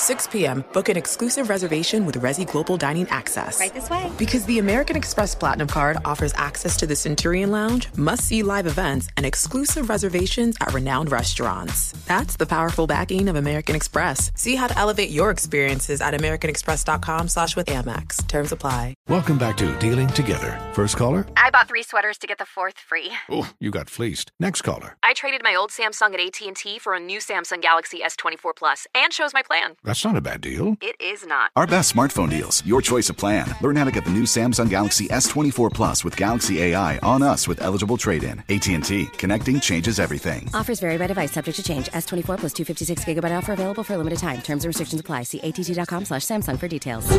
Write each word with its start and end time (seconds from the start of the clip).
6 0.00 0.28
p.m., 0.28 0.64
book 0.72 0.88
an 0.88 0.96
exclusive 0.96 1.50
reservation 1.50 2.06
with 2.06 2.16
Resy 2.16 2.50
Global 2.50 2.78
Dining 2.78 3.06
Access. 3.10 3.60
Right 3.60 3.74
this 3.74 3.90
way. 3.90 4.10
Because 4.16 4.46
the 4.46 4.58
American 4.58 4.96
Express 4.96 5.34
Platinum 5.34 5.68
Card 5.68 5.98
offers 6.06 6.32
access 6.36 6.76
to 6.78 6.86
the 6.86 6.96
Centurion 6.96 7.50
Lounge, 7.50 7.88
must 7.96 8.24
see 8.24 8.42
live 8.42 8.66
events, 8.66 9.08
and 9.18 9.26
exclusive 9.26 9.90
reservations 9.90 10.56
at 10.62 10.72
renowned 10.72 11.12
restaurants. 11.12 11.92
That's 12.06 12.36
the 12.36 12.46
powerful 12.46 12.86
backing 12.86 13.28
of 13.28 13.36
American 13.36 13.76
Express. 13.76 14.32
See 14.34 14.56
how 14.56 14.68
to 14.68 14.78
elevate 14.78 15.10
your 15.10 15.30
experiences 15.30 16.00
at 16.00 16.14
AmericanExpress.com 16.14 17.28
slash 17.28 17.54
with 17.54 17.66
Amex. 17.66 18.26
Terms 18.26 18.52
apply. 18.52 18.94
Welcome 19.08 19.36
back 19.36 19.58
to 19.58 19.78
Dealing 19.78 20.08
Together. 20.08 20.58
First 20.72 20.96
caller? 20.96 21.26
I 21.36 21.50
bought 21.50 21.68
three 21.68 21.82
sweaters 21.82 22.16
to 22.18 22.26
get 22.26 22.38
the 22.38 22.46
fourth 22.46 22.78
free. 22.78 23.10
Oh, 23.28 23.50
you 23.60 23.70
got 23.70 23.90
fleeced. 23.90 24.32
Next 24.40 24.62
caller. 24.62 24.96
I 25.02 25.12
traded 25.12 25.42
my 25.44 25.54
old 25.54 25.70
Samsung 25.70 26.14
at 26.14 26.20
AT&T 26.20 26.78
for 26.78 26.94
a 26.94 27.00
new 27.00 27.18
Samsung 27.18 27.60
Galaxy 27.60 28.00
S24 28.00 28.56
Plus 28.56 28.86
and 28.94 29.12
chose 29.12 29.34
my 29.34 29.42
plan. 29.42 29.74
That's 29.90 30.04
not 30.04 30.16
a 30.16 30.20
bad 30.20 30.40
deal. 30.40 30.76
It 30.80 30.94
is 31.00 31.26
not. 31.26 31.50
Our 31.56 31.66
best 31.66 31.92
smartphone 31.92 32.30
deals. 32.30 32.64
Your 32.64 32.80
choice 32.80 33.10
of 33.10 33.16
plan. 33.16 33.52
Learn 33.60 33.74
how 33.74 33.84
to 33.86 33.90
get 33.90 34.04
the 34.04 34.12
new 34.12 34.22
Samsung 34.22 34.70
Galaxy 34.70 35.08
S24 35.08 35.74
Plus 35.74 36.04
with 36.04 36.16
Galaxy 36.16 36.62
AI 36.62 36.98
on 36.98 37.24
us 37.24 37.48
with 37.48 37.60
eligible 37.60 37.96
trade-in. 37.96 38.38
AT&T. 38.48 39.06
Connecting 39.18 39.58
changes 39.58 39.98
everything. 39.98 40.48
Offers 40.54 40.78
vary 40.78 40.96
by 40.96 41.08
device. 41.08 41.32
Subject 41.32 41.56
to 41.56 41.64
change. 41.64 41.86
S24 41.86 42.38
plus 42.38 42.52
256 42.52 43.04
gigabyte 43.04 43.36
offer 43.36 43.52
available 43.52 43.82
for 43.82 43.94
a 43.94 43.96
limited 43.98 44.20
time. 44.20 44.40
Terms 44.42 44.62
and 44.62 44.68
restrictions 44.68 45.00
apply. 45.00 45.24
See 45.24 45.40
att.com 45.40 46.04
slash 46.04 46.22
Samsung 46.22 46.56
for 46.56 46.68
details. 46.68 47.10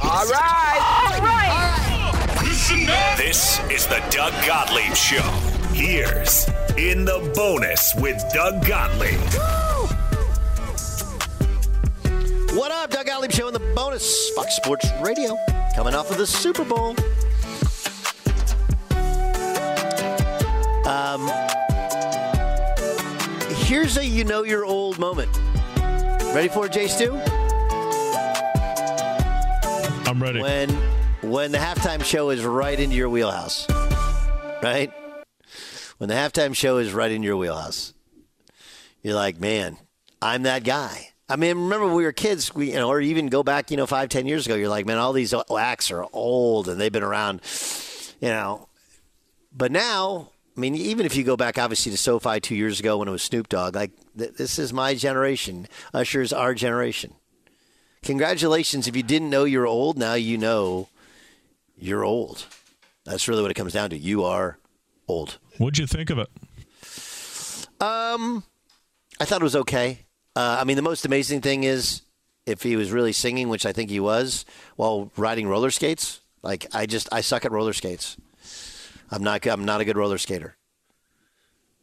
All 0.00 0.26
right. 0.26 1.12
All 1.12 1.20
right. 1.20 3.16
This 3.18 3.60
is 3.68 3.86
the 3.86 4.02
Doug 4.08 4.32
Gottlieb 4.46 4.94
Show. 4.94 5.20
Here's 5.74 6.48
In 6.78 7.04
the 7.04 7.30
Bonus 7.34 7.92
with 7.96 8.24
Doug 8.32 8.66
Gottlieb. 8.66 9.63
Gottlieb 13.24 13.38
Show 13.38 13.48
in 13.48 13.54
the 13.54 13.74
bonus 13.74 14.28
Fox 14.30 14.54
Sports 14.54 14.86
Radio, 15.00 15.34
coming 15.74 15.94
off 15.94 16.10
of 16.10 16.18
the 16.18 16.26
Super 16.26 16.62
Bowl. 16.62 16.90
Um, 20.86 21.30
here's 23.64 23.96
a 23.96 24.04
you 24.04 24.24
know 24.24 24.42
you're 24.42 24.66
old 24.66 24.98
moment. 24.98 25.34
Ready 26.34 26.48
for 26.48 26.66
it, 26.66 26.72
Jay 26.72 26.86
Stu? 26.86 27.14
I'm 30.06 30.22
ready. 30.22 30.42
When 30.42 30.68
when 31.22 31.50
the 31.50 31.58
halftime 31.58 32.04
show 32.04 32.28
is 32.28 32.44
right 32.44 32.78
into 32.78 32.94
your 32.94 33.08
wheelhouse, 33.08 33.66
right? 34.62 34.92
When 35.96 36.10
the 36.10 36.14
halftime 36.14 36.54
show 36.54 36.76
is 36.76 36.92
right 36.92 37.10
in 37.10 37.22
your 37.22 37.38
wheelhouse, 37.38 37.94
you're 39.02 39.14
like, 39.14 39.40
man, 39.40 39.78
I'm 40.20 40.42
that 40.42 40.62
guy. 40.62 41.13
I 41.28 41.36
mean, 41.36 41.56
remember 41.56 41.86
when 41.86 41.94
we 41.94 42.04
were 42.04 42.12
kids, 42.12 42.54
we 42.54 42.72
you 42.72 42.74
know, 42.74 42.88
or 42.88 43.00
even 43.00 43.28
go 43.28 43.42
back, 43.42 43.70
you 43.70 43.76
know, 43.76 43.86
five, 43.86 44.08
ten 44.10 44.26
years 44.26 44.46
ago. 44.46 44.54
You're 44.54 44.68
like, 44.68 44.86
man, 44.86 44.98
all 44.98 45.12
these 45.12 45.34
acts 45.56 45.90
are 45.90 46.06
old 46.12 46.68
and 46.68 46.80
they've 46.80 46.92
been 46.92 47.02
around, 47.02 47.40
you 48.20 48.28
know. 48.28 48.68
But 49.52 49.72
now, 49.72 50.30
I 50.56 50.60
mean, 50.60 50.74
even 50.74 51.06
if 51.06 51.16
you 51.16 51.24
go 51.24 51.36
back, 51.36 51.58
obviously, 51.58 51.92
to 51.92 51.98
SoFi 51.98 52.40
two 52.40 52.54
years 52.54 52.78
ago 52.78 52.98
when 52.98 53.08
it 53.08 53.10
was 53.12 53.22
Snoop 53.22 53.48
Dogg, 53.48 53.74
like 53.74 53.92
th- 54.18 54.34
this 54.34 54.58
is 54.58 54.72
my 54.72 54.94
generation. 54.94 55.66
Usher's 55.94 56.32
our 56.32 56.54
generation. 56.54 57.14
Congratulations! 58.02 58.86
If 58.86 58.94
you 58.94 59.02
didn't 59.02 59.30
know 59.30 59.44
you're 59.44 59.66
old, 59.66 59.96
now 59.96 60.14
you 60.14 60.36
know 60.36 60.88
you're 61.76 62.04
old. 62.04 62.46
That's 63.04 63.28
really 63.28 63.40
what 63.40 63.50
it 63.50 63.54
comes 63.54 63.72
down 63.72 63.90
to. 63.90 63.96
You 63.98 64.24
are 64.24 64.58
old. 65.08 65.38
What'd 65.56 65.78
you 65.78 65.86
think 65.86 66.10
of 66.10 66.18
it? 66.18 66.28
Um, 67.80 68.44
I 69.20 69.24
thought 69.24 69.40
it 69.40 69.44
was 69.44 69.56
okay. 69.56 70.04
Uh, 70.36 70.58
I 70.60 70.64
mean, 70.64 70.76
the 70.76 70.82
most 70.82 71.04
amazing 71.04 71.40
thing 71.40 71.64
is 71.64 72.02
if 72.46 72.62
he 72.62 72.76
was 72.76 72.92
really 72.92 73.12
singing, 73.12 73.48
which 73.48 73.66
I 73.66 73.72
think 73.72 73.90
he 73.90 74.00
was, 74.00 74.44
while 74.76 75.10
riding 75.16 75.46
roller 75.46 75.70
skates. 75.70 76.20
Like 76.42 76.66
I 76.74 76.86
just 76.86 77.08
I 77.10 77.22
suck 77.22 77.44
at 77.44 77.52
roller 77.52 77.72
skates. 77.72 78.16
I'm 79.10 79.22
not 79.22 79.46
I'm 79.46 79.64
not 79.64 79.80
a 79.80 79.84
good 79.84 79.96
roller 79.96 80.18
skater. 80.18 80.56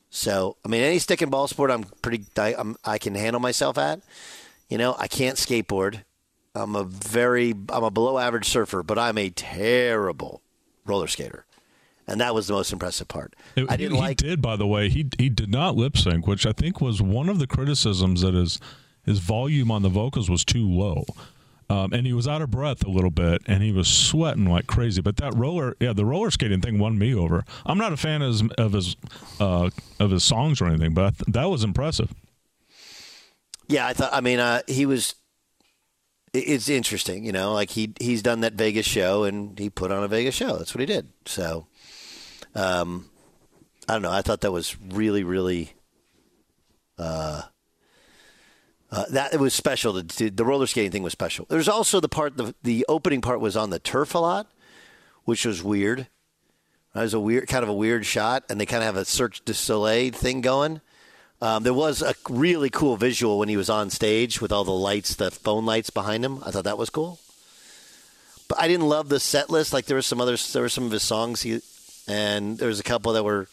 So 0.10 0.58
I 0.64 0.70
mean, 0.70 0.84
any 0.84 1.00
stick 1.00 1.22
and 1.22 1.32
ball 1.32 1.48
sport, 1.48 1.72
I'm 1.72 1.84
pretty 2.02 2.26
I, 2.38 2.54
I'm, 2.58 2.76
I 2.86 2.98
can 2.98 3.16
handle 3.16 3.40
myself 3.40 3.78
at. 3.78 4.02
You 4.70 4.78
know, 4.78 4.96
I 5.00 5.08
can't 5.08 5.38
skateboard. 5.38 6.04
I'm 6.54 6.76
a 6.76 6.84
very 6.84 7.56
I'm 7.70 7.84
a 7.84 7.90
below 7.92 8.20
average 8.20 8.48
surfer, 8.48 8.84
but 8.84 9.00
I'm 9.00 9.18
a 9.18 9.30
terrible 9.32 10.42
roller 10.86 11.08
skater. 11.08 11.46
And 12.12 12.22
that 12.22 12.36
was 12.36 12.48
the 12.48 12.54
most 12.54 12.72
impressive 12.74 13.08
part. 13.08 13.36
It- 13.56 13.70
I 13.70 13.78
didn't 13.78 13.96
he 13.96 14.02
like 14.02 14.18
did, 14.18 14.42
by 14.42 14.56
the 14.56 14.68
way. 14.68 14.90
He 14.90 15.08
he 15.18 15.30
did 15.30 15.50
not 15.50 15.76
lip 15.76 15.98
sync, 15.98 16.28
which 16.28 16.46
I 16.46 16.52
think 16.54 16.82
was 16.82 17.02
one 17.02 17.30
of 17.30 17.40
the 17.40 17.48
criticisms 17.48 18.22
that 18.22 18.34
his 18.34 18.60
his 19.06 19.20
volume 19.20 19.72
on 19.72 19.82
the 19.82 19.90
vocals 19.90 20.30
was 20.30 20.46
too 20.46 20.68
low. 20.70 21.06
Um, 21.70 21.94
and 21.94 22.06
he 22.06 22.12
was 22.12 22.28
out 22.28 22.42
of 22.42 22.52
breath 22.52 22.86
a 22.86 22.90
little 22.90 23.10
bit, 23.12 23.42
and 23.48 23.64
he 23.64 23.72
was 23.72 23.88
sweating 23.88 24.46
like 24.46 24.68
crazy. 24.68 25.02
But 25.02 25.16
that 25.18 25.34
roller, 25.36 25.78
yeah, 25.80 25.94
the 25.94 26.04
roller 26.06 26.30
skating 26.30 26.60
thing 26.60 26.78
won 26.80 26.98
me 27.00 27.16
over. 27.16 27.46
I'm 27.66 27.78
not 27.78 27.94
a 27.94 27.98
fan 27.98 28.22
of 28.22 28.28
his 28.34 28.44
of 28.58 28.74
his, 28.74 28.96
uh, 29.40 29.70
of 29.98 30.12
his 30.12 30.24
songs 30.26 30.60
or 30.60 30.66
anything, 30.66 30.94
but 30.94 31.18
th- 31.18 31.34
that 31.34 31.46
was 31.46 31.64
impressive. 31.64 32.14
Yeah, 33.70 33.88
I 33.88 33.94
thought. 33.94 34.14
I 34.14 34.20
mean, 34.20 34.40
uh, 34.40 34.62
he 34.68 34.86
was. 34.86 35.16
It's 36.34 36.70
interesting, 36.70 37.26
you 37.26 37.32
know. 37.32 37.54
Like 37.54 37.70
he 37.72 37.94
he's 38.00 38.22
done 38.22 38.42
that 38.42 38.54
Vegas 38.54 38.86
show, 38.86 39.24
and 39.24 39.58
he 39.58 39.70
put 39.70 39.92
on 39.92 40.04
a 40.04 40.08
Vegas 40.10 40.36
show. 40.36 40.58
That's 40.58 40.74
what 40.74 40.80
he 40.82 40.86
did. 40.86 41.10
So, 41.26 41.68
um, 42.56 43.10
I 43.88 43.94
don't 43.94 44.02
know. 44.02 44.12
I 44.12 44.22
thought 44.22 44.42
that 44.42 44.52
was 44.52 44.76
really, 44.80 45.24
really. 45.24 45.74
Uh, 46.98 47.44
uh, 48.92 49.06
that 49.10 49.34
it 49.34 49.40
was 49.40 49.54
special. 49.54 49.94
The, 49.94 50.30
the, 50.30 50.46
roller 50.46 50.68
skating 50.68 50.92
thing 50.92 51.04
was 51.04 51.14
special. 51.14 51.46
There's 51.50 51.70
also 51.70 52.00
the 52.00 52.10
part 52.10 52.36
the 52.36 52.54
the 52.62 52.86
opening 52.90 53.22
part 53.22 53.40
was 53.40 53.56
on 53.56 53.70
the 53.70 53.80
turf 53.80 54.14
a 54.14 54.20
lot, 54.20 54.48
which 55.24 55.46
was 55.46 55.64
weird. 55.64 56.08
It 56.94 57.00
was 57.00 57.14
a 57.14 57.20
weird 57.20 57.48
kind 57.48 57.64
of 57.64 57.70
a 57.70 57.74
weird 57.74 58.06
shot, 58.06 58.44
and 58.50 58.60
they 58.60 58.66
kind 58.66 58.84
of 58.84 58.86
have 58.86 58.98
a 58.98 59.06
Cirque 59.06 59.44
du 59.46 59.54
Soleil 59.54 60.12
thing 60.12 60.42
going. 60.42 60.82
Um, 61.42 61.64
there 61.64 61.74
was 61.74 62.02
a 62.02 62.14
really 62.30 62.70
cool 62.70 62.98
visual 62.98 63.40
when 63.40 63.50
he 63.50 63.58
was 63.58 63.70
on 63.70 63.90
stage 63.90 64.42
with 64.42 64.52
all 64.52 64.64
the 64.64 64.72
lights, 64.72 65.16
the 65.16 65.32
phone 65.32 65.66
lights 65.66 65.90
behind 65.90 66.24
him. 66.24 66.44
I 66.46 66.52
thought 66.52 66.66
that 66.66 66.78
was 66.78 66.92
cool. 66.92 67.18
But 68.48 68.60
I 68.60 68.68
didn't 68.68 68.88
love 68.88 69.10
the 69.10 69.20
set 69.20 69.50
list. 69.50 69.74
Like 69.74 69.86
there 69.86 69.96
was 69.96 70.06
some 70.06 70.22
others, 70.22 70.54
there 70.54 70.62
were 70.62 70.70
some 70.70 70.84
of 70.86 70.92
his 70.92 71.02
songs, 71.02 71.42
he, 71.42 71.62
and 72.08 72.58
there 72.58 72.68
was 72.68 72.80
a 72.80 72.84
couple 72.84 73.14
that 73.14 73.24
were. 73.24 73.48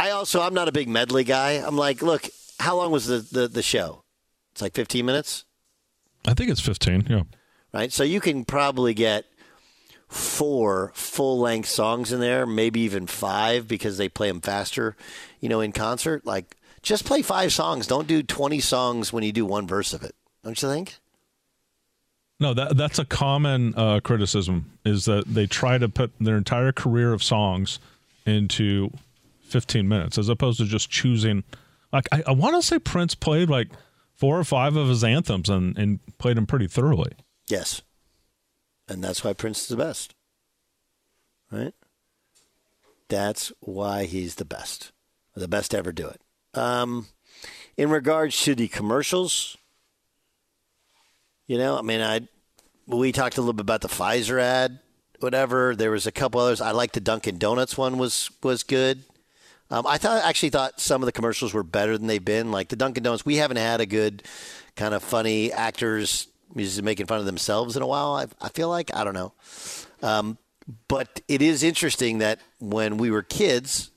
I 0.00 0.10
also 0.10 0.40
I'm 0.40 0.54
not 0.54 0.68
a 0.68 0.72
big 0.72 0.88
medley 0.88 1.24
guy. 1.24 1.52
I'm 1.52 1.76
like, 1.76 2.02
look, 2.02 2.28
how 2.60 2.76
long 2.76 2.90
was 2.90 3.06
the 3.06 3.18
the, 3.18 3.48
the 3.48 3.62
show? 3.62 4.04
It's 4.52 4.62
like 4.62 4.74
15 4.74 5.06
minutes, 5.06 5.44
I 6.26 6.34
think 6.34 6.50
it's 6.50 6.60
15. 6.60 7.06
Yeah. 7.08 7.22
right? 7.72 7.92
So 7.92 8.02
you 8.02 8.20
can 8.20 8.44
probably 8.44 8.92
get 8.92 9.24
four 10.08 10.90
full 10.94 11.38
length 11.38 11.68
songs 11.68 12.12
in 12.12 12.20
there, 12.20 12.46
maybe 12.46 12.80
even 12.80 13.06
five 13.06 13.68
because 13.68 13.98
they 13.98 14.08
play 14.08 14.28
them 14.28 14.40
faster, 14.40 14.96
you 15.40 15.48
know, 15.48 15.60
in 15.60 15.72
concert. 15.72 16.26
Like, 16.26 16.56
just 16.82 17.04
play 17.04 17.22
five 17.22 17.52
songs. 17.52 17.86
Don't 17.86 18.08
do 18.08 18.22
20 18.22 18.60
songs 18.60 19.12
when 19.12 19.22
you 19.22 19.32
do 19.32 19.44
one 19.46 19.66
verse 19.66 19.92
of 19.92 20.02
it. 20.02 20.14
Don't 20.42 20.60
you 20.60 20.68
think? 20.68 20.96
No, 22.40 22.54
that 22.54 22.76
that's 22.76 22.98
a 22.98 23.04
common 23.04 23.74
uh, 23.76 24.00
criticism 24.00 24.70
is 24.84 25.06
that 25.06 25.24
they 25.26 25.46
try 25.46 25.76
to 25.78 25.88
put 25.88 26.12
their 26.20 26.36
entire 26.36 26.72
career 26.72 27.12
of 27.12 27.22
songs 27.22 27.80
into 28.26 28.90
15 29.42 29.88
minutes 29.88 30.18
as 30.18 30.28
opposed 30.28 30.58
to 30.58 30.66
just 30.66 30.90
choosing. 30.90 31.42
Like 31.92 32.08
I, 32.12 32.22
I 32.28 32.32
want 32.32 32.54
to 32.56 32.62
say 32.62 32.78
Prince 32.78 33.14
played 33.14 33.50
like 33.50 33.68
four 34.14 34.38
or 34.38 34.44
five 34.44 34.76
of 34.76 34.88
his 34.88 35.02
anthems 35.02 35.48
and, 35.48 35.76
and 35.76 36.00
played 36.18 36.36
them 36.36 36.46
pretty 36.46 36.68
thoroughly. 36.68 37.12
Yes. 37.48 37.82
And 38.88 39.02
that's 39.02 39.24
why 39.24 39.32
Prince 39.32 39.62
is 39.62 39.68
the 39.68 39.76
best. 39.76 40.14
Right? 41.50 41.74
That's 43.08 43.52
why 43.60 44.04
he's 44.04 44.36
the 44.36 44.44
best. 44.44 44.92
The 45.34 45.48
best 45.48 45.70
to 45.70 45.78
ever 45.78 45.92
do 45.92 46.08
it. 46.08 46.20
Um, 46.54 47.06
in 47.76 47.90
regards 47.90 48.40
to 48.42 48.54
the 48.54 48.68
commercials, 48.68 49.56
you 51.48 51.58
know, 51.58 51.76
I 51.76 51.82
mean, 51.82 52.00
I 52.00 52.20
we 52.86 53.10
talked 53.10 53.36
a 53.36 53.40
little 53.40 53.52
bit 53.54 53.62
about 53.62 53.80
the 53.80 53.88
Pfizer 53.88 54.40
ad. 54.40 54.78
whatever. 55.20 55.74
There 55.74 55.90
was 55.90 56.06
a 56.06 56.12
couple 56.12 56.40
others. 56.40 56.60
I 56.60 56.70
like 56.70 56.92
the 56.92 57.00
Dunkin' 57.00 57.38
Donuts 57.38 57.76
one 57.76 57.98
was 57.98 58.30
was 58.42 58.62
good. 58.62 59.02
Um, 59.70 59.86
I 59.86 59.98
thought 59.98 60.24
actually 60.24 60.50
thought 60.50 60.80
some 60.80 61.02
of 61.02 61.06
the 61.06 61.12
commercials 61.12 61.52
were 61.52 61.62
better 61.62 61.98
than 61.98 62.06
they've 62.06 62.24
been. 62.24 62.50
Like 62.50 62.68
the 62.68 62.76
Dunkin' 62.76 63.02
Donuts, 63.02 63.26
we 63.26 63.36
haven't 63.36 63.58
had 63.58 63.80
a 63.80 63.86
good 63.86 64.22
kind 64.76 64.94
of 64.94 65.02
funny 65.02 65.52
actors 65.52 66.28
making 66.54 67.06
fun 67.06 67.18
of 67.18 67.26
themselves 67.26 67.76
in 67.76 67.82
a 67.82 67.86
while. 67.86 68.12
I, 68.14 68.26
I 68.40 68.48
feel 68.50 68.68
like 68.68 68.94
I 68.94 69.04
don't 69.04 69.14
know, 69.14 69.32
um, 70.02 70.38
but 70.86 71.20
it 71.28 71.42
is 71.42 71.62
interesting 71.62 72.18
that 72.18 72.40
when 72.60 72.96
we 72.96 73.10
were 73.10 73.22
kids, 73.22 73.90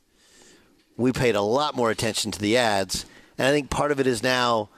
we 0.97 1.11
paid 1.13 1.35
a 1.35 1.41
lot 1.41 1.75
more 1.75 1.91
attention 1.91 2.31
to 2.31 2.39
the 2.39 2.57
ads, 2.57 3.05
and 3.37 3.47
I 3.47 3.51
think 3.51 3.69
part 3.69 3.91
of 3.91 3.99
it 3.99 4.07
is 4.07 4.23
now. 4.23 4.69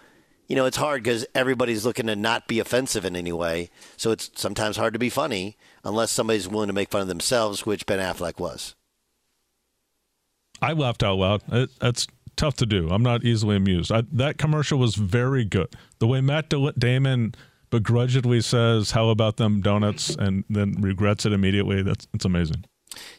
You 0.48 0.56
know, 0.56 0.66
it's 0.66 0.78
hard 0.78 1.04
because 1.04 1.26
everybody's 1.34 1.86
looking 1.86 2.08
to 2.08 2.16
not 2.16 2.48
be 2.48 2.60
offensive 2.60 3.06
in 3.06 3.16
any 3.16 3.32
way. 3.32 3.70
So 3.98 4.12
it's 4.12 4.30
sometimes 4.36 4.78
hard 4.78 4.94
to 4.94 5.00
be 5.00 5.10
funny 5.10 5.58
unless 5.84 6.12
somebody's 6.12 6.48
willing 6.48 6.68
to 6.68 6.74
make 6.74 6.90
fun 6.90 7.02
of 7.02 7.08
themselves, 7.08 7.66
which 7.66 7.86
Ben 7.86 8.00
Affleck 8.00 8.40
was. 8.40 8.76
I 10.62 10.74
laughed 10.74 11.04
out 11.04 11.18
loud. 11.18 11.44
It, 11.52 11.70
that's 11.80 12.08
tough 12.36 12.56
to 12.56 12.66
do. 12.66 12.90
I'm 12.90 13.04
not 13.04 13.24
easily 13.24 13.56
amused. 13.56 13.92
I, 13.92 14.04
that 14.14 14.38
commercial 14.38 14.80
was 14.80 14.96
very 14.96 15.46
good. 15.46 15.76
The 16.00 16.08
way 16.08 16.22
Matt 16.22 16.52
Damon 16.78 17.36
begrudgingly 17.70 18.42
says, 18.42 18.92
"How 18.92 19.10
about 19.10 19.38
them 19.38 19.62
donuts?" 19.62 20.16
and 20.16 20.44
then 20.50 20.76
regrets 20.80 21.26
it 21.26 21.34
immediately. 21.34 21.82
That's 21.82 22.08
it's 22.14 22.26
amazing. 22.26 22.66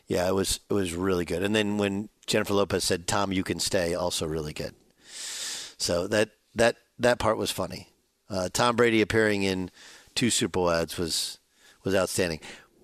Yeah, 0.06 0.28
it 0.28 0.34
was 0.34 0.60
it 0.70 0.74
was 0.74 0.94
really 0.94 1.24
good. 1.24 1.42
And 1.42 1.54
then 1.54 1.76
when 1.76 2.08
Jennifer 2.26 2.54
Lopez 2.54 2.84
said, 2.84 3.06
"Tom, 3.06 3.32
you 3.32 3.42
can 3.42 3.60
stay," 3.60 3.94
also 3.94 4.26
really 4.26 4.52
good. 4.52 4.74
So 5.76 6.06
that 6.08 6.30
that 6.54 6.76
that 6.98 7.18
part 7.18 7.36
was 7.36 7.50
funny. 7.50 7.88
Uh, 8.28 8.48
Tom 8.52 8.76
Brady 8.76 9.00
appearing 9.00 9.42
in 9.42 9.70
two 10.14 10.30
Super 10.30 10.52
Bowl 10.52 10.70
ads 10.70 10.96
was 10.96 11.38
was 11.84 11.94
outstanding. 11.94 12.40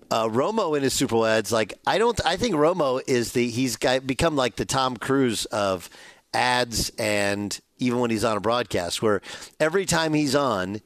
Uh, 0.09 0.27
Romo 0.27 0.75
in 0.75 0.83
his 0.83 0.93
Super 0.93 1.15
Bowl 1.15 1.25
ads, 1.25 1.51
like 1.51 1.73
I 1.87 1.97
don't, 1.97 2.19
I 2.25 2.35
think 2.35 2.55
Romo 2.55 3.01
is 3.07 3.31
the 3.31 3.49
he's 3.49 3.77
got, 3.77 4.05
become 4.05 4.35
like 4.35 4.57
the 4.57 4.65
Tom 4.65 4.97
Cruise 4.97 5.45
of 5.45 5.89
ads, 6.33 6.91
and 6.97 7.57
even 7.77 7.99
when 7.99 8.11
he's 8.11 8.25
on 8.25 8.37
a 8.37 8.41
broadcast, 8.41 9.01
where 9.01 9.21
every 9.59 9.85
time 9.85 10.13
he's 10.13 10.35
on, 10.35 10.81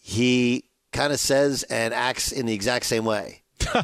he 0.00 0.64
kind 0.92 1.12
of 1.12 1.20
says 1.20 1.62
and 1.64 1.92
acts 1.92 2.32
in 2.32 2.46
the 2.46 2.54
exact 2.54 2.86
same 2.86 3.04
way. 3.04 3.42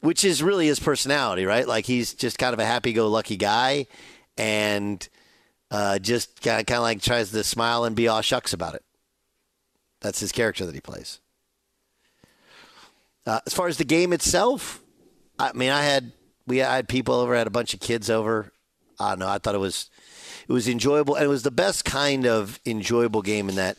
Which 0.00 0.24
is 0.24 0.42
really 0.42 0.66
his 0.66 0.80
personality, 0.80 1.44
right? 1.44 1.68
Like 1.68 1.84
he's 1.84 2.14
just 2.14 2.38
kind 2.38 2.52
of 2.54 2.58
a 2.58 2.64
happy-go-lucky 2.64 3.36
guy, 3.36 3.86
and 4.36 5.06
uh, 5.72 5.98
just 5.98 6.42
kind 6.42 6.60
of, 6.70 6.82
like 6.82 7.00
tries 7.00 7.30
to 7.30 7.42
smile 7.42 7.84
and 7.84 7.96
be 7.96 8.06
all 8.06 8.20
shucks 8.20 8.52
about 8.52 8.74
it. 8.74 8.84
That's 10.00 10.20
his 10.20 10.30
character 10.30 10.66
that 10.66 10.74
he 10.74 10.80
plays. 10.80 11.18
Uh, 13.26 13.40
as 13.46 13.54
far 13.54 13.68
as 13.68 13.78
the 13.78 13.84
game 13.84 14.12
itself, 14.12 14.82
I 15.38 15.52
mean, 15.54 15.70
I 15.70 15.82
had 15.82 16.12
we 16.46 16.60
I 16.60 16.76
had 16.76 16.88
people 16.88 17.14
over, 17.14 17.34
I 17.34 17.38
had 17.38 17.46
a 17.46 17.50
bunch 17.50 17.72
of 17.72 17.80
kids 17.80 18.10
over. 18.10 18.52
I 19.00 19.10
don't 19.10 19.20
know. 19.20 19.28
I 19.28 19.38
thought 19.38 19.54
it 19.54 19.58
was 19.58 19.88
it 20.46 20.52
was 20.52 20.68
enjoyable, 20.68 21.14
and 21.14 21.24
it 21.24 21.28
was 21.28 21.42
the 21.42 21.50
best 21.50 21.84
kind 21.84 22.26
of 22.26 22.60
enjoyable 22.66 23.22
game 23.22 23.48
in 23.48 23.54
that, 23.54 23.78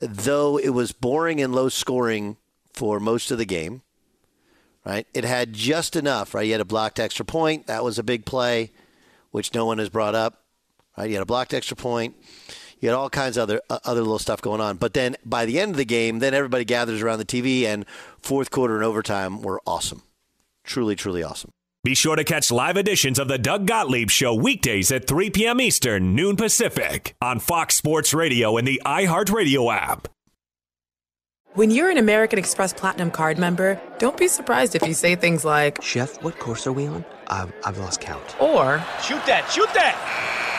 though 0.00 0.58
it 0.58 0.70
was 0.70 0.90
boring 0.90 1.40
and 1.40 1.54
low 1.54 1.68
scoring 1.68 2.36
for 2.72 2.98
most 2.98 3.30
of 3.30 3.38
the 3.38 3.44
game. 3.44 3.82
Right, 4.84 5.06
it 5.14 5.22
had 5.22 5.52
just 5.52 5.94
enough. 5.94 6.34
Right, 6.34 6.46
you 6.46 6.52
had 6.52 6.60
a 6.60 6.64
blocked 6.64 6.98
extra 6.98 7.24
point. 7.24 7.68
That 7.68 7.84
was 7.84 8.00
a 8.00 8.02
big 8.02 8.24
play, 8.24 8.72
which 9.30 9.54
no 9.54 9.64
one 9.66 9.78
has 9.78 9.88
brought 9.88 10.16
up. 10.16 10.41
Right, 10.96 11.08
you 11.08 11.16
had 11.16 11.22
a 11.22 11.26
blocked 11.26 11.54
extra 11.54 11.76
point. 11.76 12.14
You 12.80 12.88
had 12.88 12.96
all 12.96 13.08
kinds 13.08 13.36
of 13.36 13.44
other 13.44 13.60
uh, 13.70 13.78
other 13.84 14.00
little 14.00 14.18
stuff 14.18 14.42
going 14.42 14.60
on. 14.60 14.76
But 14.76 14.92
then 14.92 15.16
by 15.24 15.46
the 15.46 15.60
end 15.60 15.70
of 15.70 15.76
the 15.76 15.84
game, 15.84 16.18
then 16.18 16.34
everybody 16.34 16.64
gathers 16.64 17.00
around 17.00 17.18
the 17.18 17.24
TV, 17.24 17.64
and 17.64 17.86
fourth 18.20 18.50
quarter 18.50 18.74
and 18.74 18.84
overtime 18.84 19.40
were 19.40 19.60
awesome. 19.66 20.02
Truly, 20.64 20.96
truly 20.96 21.22
awesome. 21.22 21.50
Be 21.84 21.94
sure 21.96 22.14
to 22.14 22.22
catch 22.22 22.52
live 22.52 22.76
editions 22.76 23.18
of 23.18 23.26
the 23.26 23.38
Doug 23.38 23.66
Gottlieb 23.66 24.08
Show 24.08 24.34
weekdays 24.34 24.92
at 24.92 25.08
3 25.08 25.30
p.m. 25.30 25.60
Eastern, 25.60 26.14
noon 26.14 26.36
Pacific, 26.36 27.16
on 27.20 27.40
Fox 27.40 27.74
Sports 27.74 28.14
Radio 28.14 28.56
and 28.56 28.68
the 28.68 28.80
iHeartRadio 28.86 29.74
app. 29.74 30.06
When 31.54 31.72
you're 31.72 31.90
an 31.90 31.98
American 31.98 32.38
Express 32.38 32.72
Platinum 32.72 33.10
card 33.10 33.36
member, 33.36 33.80
don't 33.98 34.16
be 34.16 34.28
surprised 34.28 34.76
if 34.76 34.86
you 34.86 34.94
say 34.94 35.16
things 35.16 35.44
like, 35.44 35.82
Chef, 35.82 36.22
what 36.22 36.38
course 36.38 36.68
are 36.68 36.72
we 36.72 36.86
on? 36.86 37.04
I've, 37.26 37.52
I've 37.64 37.78
lost 37.78 38.00
count. 38.00 38.40
Or, 38.40 38.78
Shoot 39.02 39.26
that, 39.26 39.50
shoot 39.50 39.68
that! 39.74 40.31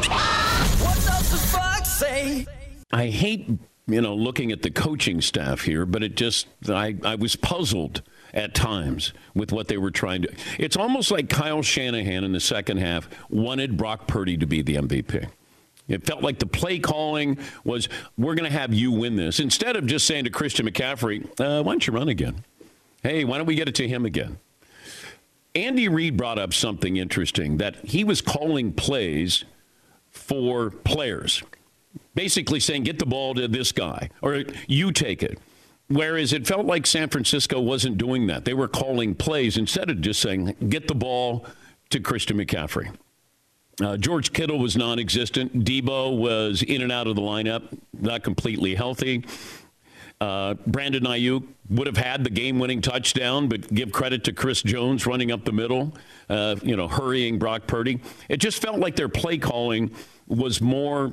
What 0.00 0.96
does 0.96 1.30
the 1.30 1.84
say? 1.84 2.46
I 2.92 3.06
hate, 3.06 3.48
you 3.86 4.00
know, 4.00 4.14
looking 4.14 4.52
at 4.52 4.62
the 4.62 4.70
coaching 4.70 5.20
staff 5.20 5.62
here, 5.62 5.86
but 5.86 6.02
it 6.02 6.16
just, 6.16 6.46
I, 6.68 6.96
I 7.04 7.14
was 7.14 7.36
puzzled 7.36 8.02
at 8.34 8.54
times 8.54 9.12
with 9.34 9.52
what 9.52 9.68
they 9.68 9.76
were 9.76 9.90
trying 9.90 10.22
to. 10.22 10.34
It's 10.58 10.76
almost 10.76 11.10
like 11.10 11.28
Kyle 11.28 11.62
Shanahan 11.62 12.24
in 12.24 12.32
the 12.32 12.40
second 12.40 12.78
half 12.78 13.08
wanted 13.28 13.76
Brock 13.76 14.06
Purdy 14.06 14.36
to 14.38 14.46
be 14.46 14.62
the 14.62 14.76
MVP. 14.76 15.28
It 15.88 16.06
felt 16.06 16.22
like 16.22 16.38
the 16.38 16.46
play 16.46 16.78
calling 16.78 17.38
was, 17.64 17.88
we're 18.16 18.34
going 18.34 18.50
to 18.50 18.56
have 18.56 18.72
you 18.72 18.92
win 18.92 19.16
this. 19.16 19.40
Instead 19.40 19.76
of 19.76 19.86
just 19.86 20.06
saying 20.06 20.24
to 20.24 20.30
Christian 20.30 20.66
McCaffrey, 20.66 21.24
uh, 21.40 21.62
why 21.62 21.72
don't 21.72 21.86
you 21.86 21.92
run 21.92 22.08
again? 22.08 22.44
Hey, 23.02 23.24
why 23.24 23.36
don't 23.36 23.46
we 23.46 23.56
get 23.56 23.68
it 23.68 23.74
to 23.76 23.88
him 23.88 24.06
again? 24.06 24.38
Andy 25.54 25.88
Reid 25.88 26.16
brought 26.16 26.38
up 26.38 26.54
something 26.54 26.96
interesting 26.96 27.58
that 27.58 27.76
he 27.84 28.04
was 28.04 28.22
calling 28.22 28.72
plays 28.72 29.44
for 30.22 30.70
players, 30.70 31.42
basically 32.14 32.60
saying, 32.60 32.84
get 32.84 32.98
the 32.98 33.06
ball 33.06 33.34
to 33.34 33.48
this 33.48 33.72
guy 33.72 34.10
or 34.22 34.44
you 34.66 34.92
take 34.92 35.22
it. 35.22 35.38
Whereas 35.88 36.32
it 36.32 36.46
felt 36.46 36.64
like 36.64 36.86
San 36.86 37.08
Francisco 37.10 37.60
wasn't 37.60 37.98
doing 37.98 38.26
that. 38.28 38.44
They 38.44 38.54
were 38.54 38.68
calling 38.68 39.14
plays 39.14 39.58
instead 39.58 39.90
of 39.90 40.00
just 40.00 40.20
saying, 40.20 40.56
get 40.68 40.88
the 40.88 40.94
ball 40.94 41.44
to 41.90 42.00
Christian 42.00 42.38
McCaffrey. 42.38 42.94
Uh, 43.82 43.96
George 43.96 44.32
Kittle 44.32 44.58
was 44.58 44.76
non 44.76 44.98
existent. 44.98 45.64
Deebo 45.64 46.16
was 46.16 46.62
in 46.62 46.82
and 46.82 46.92
out 46.92 47.06
of 47.06 47.16
the 47.16 47.22
lineup, 47.22 47.78
not 47.92 48.22
completely 48.22 48.74
healthy. 48.74 49.24
Uh, 50.22 50.54
Brandon 50.68 51.02
Aiyuk 51.02 51.44
would 51.68 51.88
have 51.88 51.96
had 51.96 52.22
the 52.22 52.30
game-winning 52.30 52.80
touchdown, 52.80 53.48
but 53.48 53.74
give 53.74 53.90
credit 53.90 54.22
to 54.24 54.32
Chris 54.32 54.62
Jones 54.62 55.04
running 55.04 55.32
up 55.32 55.44
the 55.44 55.52
middle, 55.52 55.96
uh, 56.28 56.54
you 56.62 56.76
know, 56.76 56.86
hurrying 56.86 57.40
Brock 57.40 57.66
Purdy. 57.66 58.00
It 58.28 58.36
just 58.36 58.62
felt 58.62 58.78
like 58.78 58.94
their 58.94 59.08
play 59.08 59.38
calling 59.38 59.90
was 60.28 60.60
more 60.60 61.12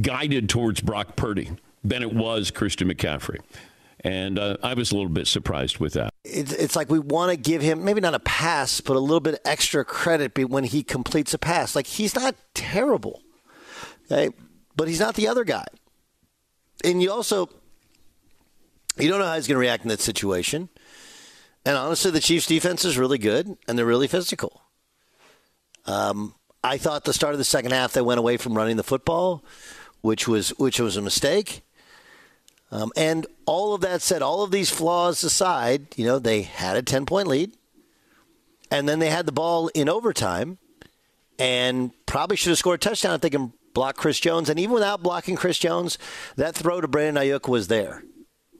guided 0.00 0.48
towards 0.48 0.80
Brock 0.80 1.14
Purdy 1.14 1.50
than 1.84 2.02
it 2.02 2.10
was 2.10 2.50
Christian 2.50 2.88
McCaffrey. 2.88 3.38
And 4.00 4.38
uh, 4.38 4.56
I 4.62 4.72
was 4.72 4.92
a 4.92 4.94
little 4.94 5.10
bit 5.10 5.26
surprised 5.26 5.76
with 5.76 5.92
that. 5.92 6.14
It's, 6.24 6.52
it's 6.52 6.74
like 6.74 6.88
we 6.88 7.00
want 7.00 7.30
to 7.30 7.36
give 7.36 7.60
him 7.60 7.84
maybe 7.84 8.00
not 8.00 8.14
a 8.14 8.20
pass, 8.20 8.80
but 8.80 8.96
a 8.96 9.00
little 9.00 9.20
bit 9.20 9.38
extra 9.44 9.84
credit 9.84 10.38
when 10.48 10.64
he 10.64 10.82
completes 10.82 11.34
a 11.34 11.38
pass. 11.38 11.76
Like 11.76 11.86
he's 11.86 12.14
not 12.14 12.34
terrible, 12.54 13.20
okay? 14.10 14.30
but 14.74 14.88
he's 14.88 15.00
not 15.00 15.16
the 15.16 15.28
other 15.28 15.44
guy. 15.44 15.66
And 16.82 17.02
you 17.02 17.12
also 17.12 17.50
you 19.00 19.08
don't 19.08 19.18
know 19.18 19.26
how 19.26 19.34
he's 19.34 19.46
going 19.46 19.56
to 19.56 19.60
react 19.60 19.82
in 19.84 19.88
that 19.88 20.00
situation. 20.00 20.68
And 21.64 21.76
honestly, 21.76 22.10
the 22.10 22.20
Chiefs' 22.20 22.46
defense 22.46 22.84
is 22.84 22.96
really 22.96 23.18
good 23.18 23.56
and 23.66 23.78
they're 23.78 23.84
really 23.84 24.08
physical. 24.08 24.62
Um, 25.86 26.34
I 26.62 26.78
thought 26.78 27.04
the 27.04 27.12
start 27.12 27.34
of 27.34 27.38
the 27.38 27.44
second 27.44 27.72
half 27.72 27.92
they 27.92 28.00
went 28.00 28.18
away 28.18 28.36
from 28.36 28.54
running 28.54 28.76
the 28.76 28.82
football, 28.82 29.44
which 30.00 30.26
was 30.28 30.50
which 30.58 30.80
was 30.80 30.96
a 30.96 31.02
mistake. 31.02 31.62
Um, 32.70 32.92
and 32.96 33.26
all 33.46 33.74
of 33.74 33.80
that 33.80 34.02
said, 34.02 34.20
all 34.20 34.42
of 34.42 34.50
these 34.50 34.70
flaws 34.70 35.24
aside, 35.24 35.86
you 35.96 36.04
know 36.04 36.18
they 36.18 36.42
had 36.42 36.76
a 36.76 36.82
ten 36.82 37.06
point 37.06 37.28
lead, 37.28 37.52
and 38.70 38.88
then 38.88 38.98
they 38.98 39.10
had 39.10 39.26
the 39.26 39.32
ball 39.32 39.68
in 39.68 39.88
overtime, 39.88 40.58
and 41.38 41.92
probably 42.06 42.36
should 42.36 42.50
have 42.50 42.58
scored 42.58 42.80
a 42.80 42.88
touchdown 42.88 43.14
if 43.14 43.20
they 43.20 43.30
can 43.30 43.52
block 43.72 43.96
Chris 43.96 44.20
Jones. 44.20 44.50
And 44.50 44.58
even 44.58 44.74
without 44.74 45.02
blocking 45.02 45.36
Chris 45.36 45.58
Jones, 45.58 45.96
that 46.36 46.54
throw 46.54 46.80
to 46.80 46.88
Brandon 46.88 47.22
Aiyuk 47.22 47.48
was 47.48 47.68
there. 47.68 48.02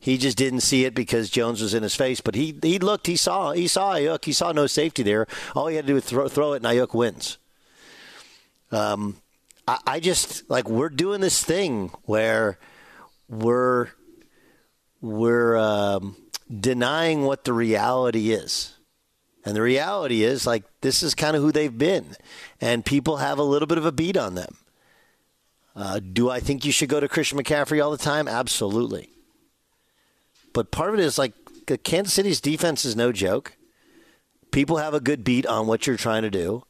He 0.00 0.16
just 0.16 0.36
didn't 0.36 0.60
see 0.60 0.84
it 0.84 0.94
because 0.94 1.28
Jones 1.28 1.60
was 1.60 1.74
in 1.74 1.82
his 1.82 1.94
face. 1.94 2.20
But 2.20 2.34
he 2.34 2.56
he 2.62 2.78
looked, 2.78 3.06
he 3.06 3.16
saw, 3.16 3.52
he 3.52 3.66
saw 3.66 3.94
Aiyuk, 3.94 4.24
he 4.24 4.32
saw 4.32 4.52
no 4.52 4.66
safety 4.66 5.02
there. 5.02 5.26
All 5.54 5.66
he 5.66 5.76
had 5.76 5.86
to 5.86 5.88
do 5.88 5.94
was 5.94 6.04
throw, 6.04 6.28
throw 6.28 6.52
it, 6.52 6.62
and 6.62 6.66
Aiyuk 6.66 6.94
wins. 6.94 7.38
Um, 8.70 9.16
I, 9.66 9.78
I 9.86 10.00
just 10.00 10.48
like 10.48 10.68
we're 10.68 10.88
doing 10.88 11.20
this 11.20 11.42
thing 11.42 11.90
where 12.04 12.58
we're 13.28 13.88
we're 15.00 15.56
um, 15.56 16.16
denying 16.48 17.24
what 17.24 17.44
the 17.44 17.52
reality 17.52 18.32
is. 18.32 18.74
And 19.44 19.56
the 19.56 19.62
reality 19.62 20.24
is, 20.24 20.46
like, 20.46 20.64
this 20.82 21.02
is 21.02 21.14
kind 21.14 21.34
of 21.34 21.42
who 21.42 21.52
they've 21.52 21.78
been. 21.78 22.16
And 22.60 22.84
people 22.84 23.18
have 23.18 23.38
a 23.38 23.42
little 23.44 23.66
bit 23.66 23.78
of 23.78 23.86
a 23.86 23.92
beat 23.92 24.16
on 24.16 24.34
them. 24.34 24.58
Uh, 25.74 26.00
do 26.00 26.28
I 26.28 26.40
think 26.40 26.64
you 26.64 26.72
should 26.72 26.88
go 26.88 27.00
to 27.00 27.08
Christian 27.08 27.38
McCaffrey 27.38 27.82
all 27.82 27.90
the 27.90 27.96
time? 27.96 28.28
Absolutely. 28.28 29.10
But 30.58 30.72
part 30.72 30.88
of 30.88 30.98
it 30.98 31.04
is 31.04 31.18
like 31.18 31.34
Kansas 31.84 32.12
City's 32.12 32.40
defense 32.40 32.84
is 32.84 32.96
no 32.96 33.12
joke. 33.12 33.56
People 34.50 34.78
have 34.78 34.92
a 34.92 34.98
good 34.98 35.22
beat 35.22 35.46
on 35.46 35.68
what 35.68 35.86
you're 35.86 35.96
trying 35.96 36.22
to 36.22 36.30
do. 36.30 36.64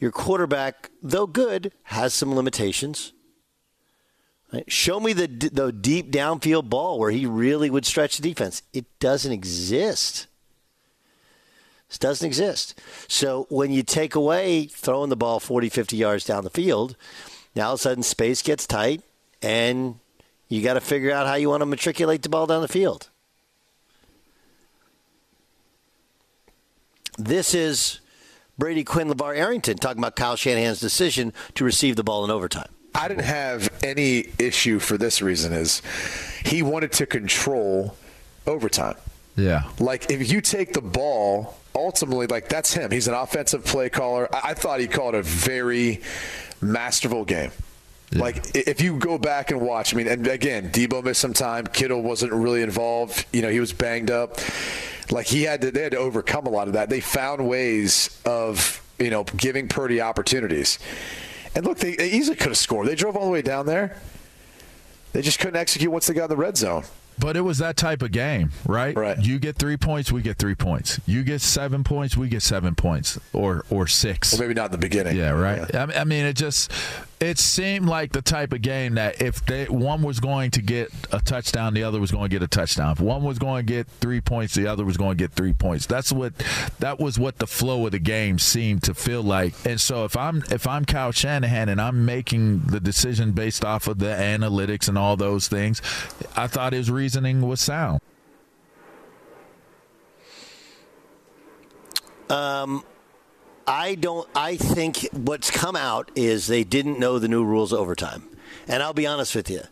Your 0.00 0.10
quarterback, 0.10 0.90
though 1.00 1.28
good, 1.28 1.70
has 1.84 2.12
some 2.12 2.34
limitations. 2.34 3.12
Right? 4.52 4.64
Show 4.66 4.98
me 4.98 5.12
the 5.12 5.28
the 5.28 5.70
deep 5.70 6.10
downfield 6.10 6.68
ball 6.68 6.98
where 6.98 7.12
he 7.12 7.24
really 7.24 7.70
would 7.70 7.86
stretch 7.86 8.16
the 8.16 8.28
defense. 8.28 8.64
It 8.72 8.86
doesn't 8.98 9.30
exist. 9.30 10.26
It 11.92 12.00
doesn't 12.00 12.26
exist. 12.26 12.76
So 13.06 13.46
when 13.50 13.70
you 13.70 13.84
take 13.84 14.16
away 14.16 14.64
throwing 14.64 15.10
the 15.10 15.16
ball 15.16 15.38
40, 15.38 15.68
50 15.68 15.96
yards 15.96 16.24
down 16.24 16.42
the 16.42 16.50
field, 16.50 16.96
now 17.54 17.68
all 17.68 17.74
of 17.74 17.78
a 17.78 17.82
sudden 17.82 18.02
space 18.02 18.42
gets 18.42 18.66
tight 18.66 19.00
and 19.40 20.00
you 20.48 20.60
got 20.60 20.74
to 20.74 20.80
figure 20.80 21.12
out 21.12 21.28
how 21.28 21.36
you 21.36 21.50
want 21.50 21.60
to 21.60 21.66
matriculate 21.66 22.22
the 22.22 22.28
ball 22.28 22.48
down 22.48 22.62
the 22.62 22.66
field. 22.66 23.10
This 27.18 27.54
is 27.54 28.00
Brady 28.58 28.84
Quinn, 28.84 29.08
LaVar 29.08 29.36
Arrington 29.36 29.76
talking 29.76 29.98
about 29.98 30.16
Kyle 30.16 30.36
Shanahan's 30.36 30.80
decision 30.80 31.32
to 31.54 31.64
receive 31.64 31.96
the 31.96 32.04
ball 32.04 32.24
in 32.24 32.30
overtime. 32.30 32.68
I 32.94 33.08
didn't 33.08 33.24
have 33.24 33.70
any 33.82 34.26
issue 34.38 34.78
for 34.78 34.98
this 34.98 35.22
reason 35.22 35.52
is 35.52 35.82
he 36.44 36.62
wanted 36.62 36.92
to 36.92 37.06
control 37.06 37.96
overtime. 38.46 38.96
Yeah. 39.36 39.64
Like 39.78 40.10
if 40.10 40.30
you 40.30 40.40
take 40.40 40.74
the 40.74 40.82
ball, 40.82 41.56
ultimately, 41.74 42.26
like 42.26 42.48
that's 42.48 42.72
him. 42.72 42.90
He's 42.90 43.08
an 43.08 43.14
offensive 43.14 43.64
play 43.64 43.88
caller. 43.88 44.28
I, 44.34 44.50
I 44.50 44.54
thought 44.54 44.80
he 44.80 44.86
called 44.86 45.14
a 45.14 45.22
very 45.22 46.02
masterful 46.60 47.24
game. 47.24 47.50
Yeah. 48.10 48.20
Like 48.20 48.44
if 48.54 48.82
you 48.82 48.98
go 48.98 49.16
back 49.16 49.50
and 49.50 49.62
watch, 49.62 49.94
I 49.94 49.96
mean, 49.96 50.06
and 50.06 50.26
again, 50.26 50.70
Deebo 50.70 51.02
missed 51.02 51.20
some 51.20 51.32
time. 51.32 51.66
Kittle 51.66 52.02
wasn't 52.02 52.32
really 52.32 52.62
involved. 52.62 53.24
You 53.32 53.40
know, 53.40 53.48
he 53.48 53.60
was 53.60 53.72
banged 53.72 54.10
up. 54.10 54.38
Like 55.10 55.26
he 55.26 55.42
had 55.42 55.60
to, 55.62 55.70
they 55.70 55.82
had 55.82 55.92
to 55.92 55.98
overcome 55.98 56.46
a 56.46 56.50
lot 56.50 56.68
of 56.68 56.74
that. 56.74 56.88
They 56.88 57.00
found 57.00 57.48
ways 57.48 58.20
of 58.24 58.82
you 58.98 59.10
know 59.10 59.24
giving 59.24 59.68
Purdy 59.68 60.00
opportunities. 60.00 60.78
And 61.54 61.66
look, 61.66 61.78
they, 61.78 61.96
they 61.96 62.10
easily 62.10 62.36
could 62.36 62.48
have 62.48 62.58
scored. 62.58 62.86
They 62.86 62.94
drove 62.94 63.16
all 63.16 63.26
the 63.26 63.30
way 63.30 63.42
down 63.42 63.66
there. 63.66 63.96
They 65.12 65.20
just 65.20 65.38
couldn't 65.38 65.56
execute 65.56 65.92
once 65.92 66.06
they 66.06 66.14
got 66.14 66.24
in 66.24 66.30
the 66.30 66.36
red 66.36 66.56
zone. 66.56 66.84
But 67.18 67.36
it 67.36 67.42
was 67.42 67.58
that 67.58 67.76
type 67.76 68.00
of 68.00 68.10
game, 68.10 68.52
right? 68.66 68.96
Right. 68.96 69.18
You 69.18 69.38
get 69.38 69.56
three 69.56 69.76
points, 69.76 70.10
we 70.10 70.22
get 70.22 70.38
three 70.38 70.54
points. 70.54 70.98
You 71.06 71.22
get 71.22 71.42
seven 71.42 71.84
points, 71.84 72.16
we 72.16 72.28
get 72.28 72.42
seven 72.42 72.74
points, 72.74 73.18
or 73.34 73.66
or 73.68 73.86
six. 73.86 74.32
Well, 74.32 74.40
maybe 74.40 74.54
not 74.54 74.66
in 74.66 74.72
the 74.72 74.78
beginning. 74.78 75.16
Yeah, 75.16 75.30
right. 75.30 75.70
Yeah. 75.72 75.90
I 75.94 76.04
mean, 76.04 76.24
it 76.24 76.34
just 76.34 76.72
it 77.22 77.38
seemed 77.38 77.86
like 77.86 78.10
the 78.10 78.20
type 78.20 78.52
of 78.52 78.62
game 78.62 78.94
that 78.94 79.22
if 79.22 79.46
they, 79.46 79.66
one 79.66 80.02
was 80.02 80.18
going 80.18 80.50
to 80.50 80.60
get 80.60 80.90
a 81.12 81.20
touchdown, 81.20 81.72
the 81.72 81.84
other 81.84 82.00
was 82.00 82.10
going 82.10 82.28
to 82.28 82.28
get 82.28 82.42
a 82.42 82.48
touchdown. 82.48 82.90
If 82.90 83.00
one 83.00 83.22
was 83.22 83.38
going 83.38 83.64
to 83.64 83.72
get 83.72 83.86
three 83.86 84.20
points, 84.20 84.54
the 84.54 84.66
other 84.66 84.84
was 84.84 84.96
going 84.96 85.16
to 85.16 85.22
get 85.24 85.30
three 85.30 85.52
points. 85.52 85.86
That's 85.86 86.10
what 86.10 86.32
that 86.80 86.98
was 86.98 87.20
what 87.20 87.38
the 87.38 87.46
flow 87.46 87.86
of 87.86 87.92
the 87.92 88.00
game 88.00 88.40
seemed 88.40 88.82
to 88.82 88.94
feel 88.94 89.22
like. 89.22 89.54
And 89.64 89.80
so 89.80 90.04
if 90.04 90.16
I'm 90.16 90.42
if 90.50 90.66
I'm 90.66 90.84
Kyle 90.84 91.12
Shanahan 91.12 91.68
and 91.68 91.80
I'm 91.80 92.04
making 92.04 92.62
the 92.62 92.80
decision 92.80 93.30
based 93.30 93.64
off 93.64 93.86
of 93.86 94.00
the 94.00 94.06
analytics 94.06 94.88
and 94.88 94.98
all 94.98 95.16
those 95.16 95.46
things, 95.46 95.80
I 96.36 96.48
thought 96.48 96.72
his 96.72 96.90
reasoning 96.90 97.40
was 97.40 97.60
sound. 97.60 98.00
Um, 102.28 102.82
I 103.66 103.94
don't. 103.94 104.28
I 104.34 104.56
think 104.56 105.08
what's 105.12 105.50
come 105.50 105.76
out 105.76 106.10
is 106.14 106.46
they 106.46 106.64
didn't 106.64 106.98
know 106.98 107.18
the 107.18 107.28
new 107.28 107.44
rules 107.44 107.72
overtime, 107.72 108.28
and 108.66 108.82
I'll 108.82 108.92
be 108.92 109.06
honest 109.06 109.34
with 109.34 109.50
you. 109.50 109.62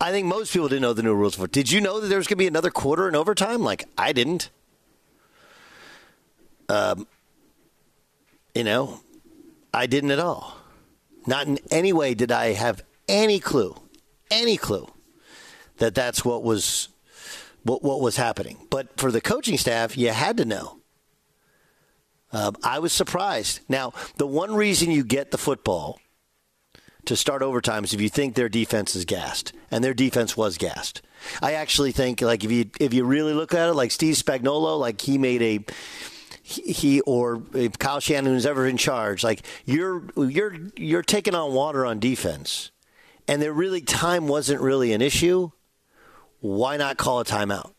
I 0.00 0.10
think 0.10 0.26
most 0.26 0.52
people 0.52 0.68
didn't 0.68 0.82
know 0.82 0.92
the 0.92 1.02
new 1.02 1.14
rules 1.14 1.36
for. 1.36 1.46
Did 1.46 1.70
you 1.70 1.80
know 1.80 2.00
that 2.00 2.08
there 2.08 2.18
was 2.18 2.26
going 2.26 2.36
to 2.36 2.42
be 2.42 2.48
another 2.48 2.70
quarter 2.70 3.08
in 3.08 3.14
overtime? 3.14 3.62
Like 3.62 3.84
I 3.96 4.12
didn't. 4.12 4.50
Um, 6.68 7.06
you 8.54 8.64
know, 8.64 9.00
I 9.72 9.86
didn't 9.86 10.10
at 10.10 10.18
all. 10.18 10.56
Not 11.26 11.46
in 11.46 11.58
any 11.70 11.92
way 11.92 12.14
did 12.14 12.32
I 12.32 12.52
have 12.52 12.82
any 13.08 13.38
clue, 13.38 13.76
any 14.30 14.56
clue 14.56 14.90
that 15.78 15.94
that's 15.94 16.24
what 16.24 16.42
was 16.42 16.88
what 17.62 17.82
what 17.82 18.00
was 18.00 18.16
happening. 18.16 18.66
But 18.70 18.98
for 18.98 19.10
the 19.10 19.20
coaching 19.20 19.58
staff, 19.58 19.96
you 19.96 20.10
had 20.10 20.36
to 20.38 20.44
know. 20.44 20.81
Um, 22.32 22.56
I 22.62 22.78
was 22.78 22.92
surprised. 22.92 23.60
Now, 23.68 23.92
the 24.16 24.26
one 24.26 24.54
reason 24.54 24.90
you 24.90 25.04
get 25.04 25.30
the 25.30 25.38
football 25.38 26.00
to 27.04 27.16
start 27.16 27.42
overtime 27.42 27.84
is 27.84 27.92
if 27.92 28.00
you 28.00 28.08
think 28.08 28.34
their 28.34 28.48
defense 28.48 28.94
is 28.94 29.04
gassed, 29.04 29.52
and 29.70 29.82
their 29.82 29.94
defense 29.94 30.36
was 30.36 30.56
gassed. 30.56 31.02
I 31.40 31.54
actually 31.54 31.92
think, 31.92 32.20
like 32.20 32.44
if 32.44 32.50
you 32.50 32.70
if 32.80 32.94
you 32.94 33.04
really 33.04 33.32
look 33.32 33.54
at 33.54 33.68
it, 33.68 33.74
like 33.74 33.90
Steve 33.90 34.14
Spagnuolo, 34.14 34.78
like 34.78 35.00
he 35.00 35.18
made 35.18 35.42
a 35.42 35.64
he 36.42 37.00
or 37.02 37.42
Kyle 37.78 38.00
Shannon 38.00 38.32
who's 38.32 38.46
ever 38.46 38.66
in 38.66 38.76
charge, 38.76 39.24
like 39.24 39.42
you're 39.64 40.04
you're 40.16 40.56
you're 40.76 41.02
taking 41.02 41.34
on 41.34 41.52
water 41.52 41.86
on 41.86 41.98
defense, 41.98 42.70
and 43.28 43.40
there 43.40 43.52
really 43.52 43.80
time 43.80 44.28
wasn't 44.28 44.60
really 44.60 44.92
an 44.92 45.02
issue. 45.02 45.50
Why 46.40 46.76
not 46.76 46.96
call 46.96 47.20
a 47.20 47.24
timeout? 47.24 47.72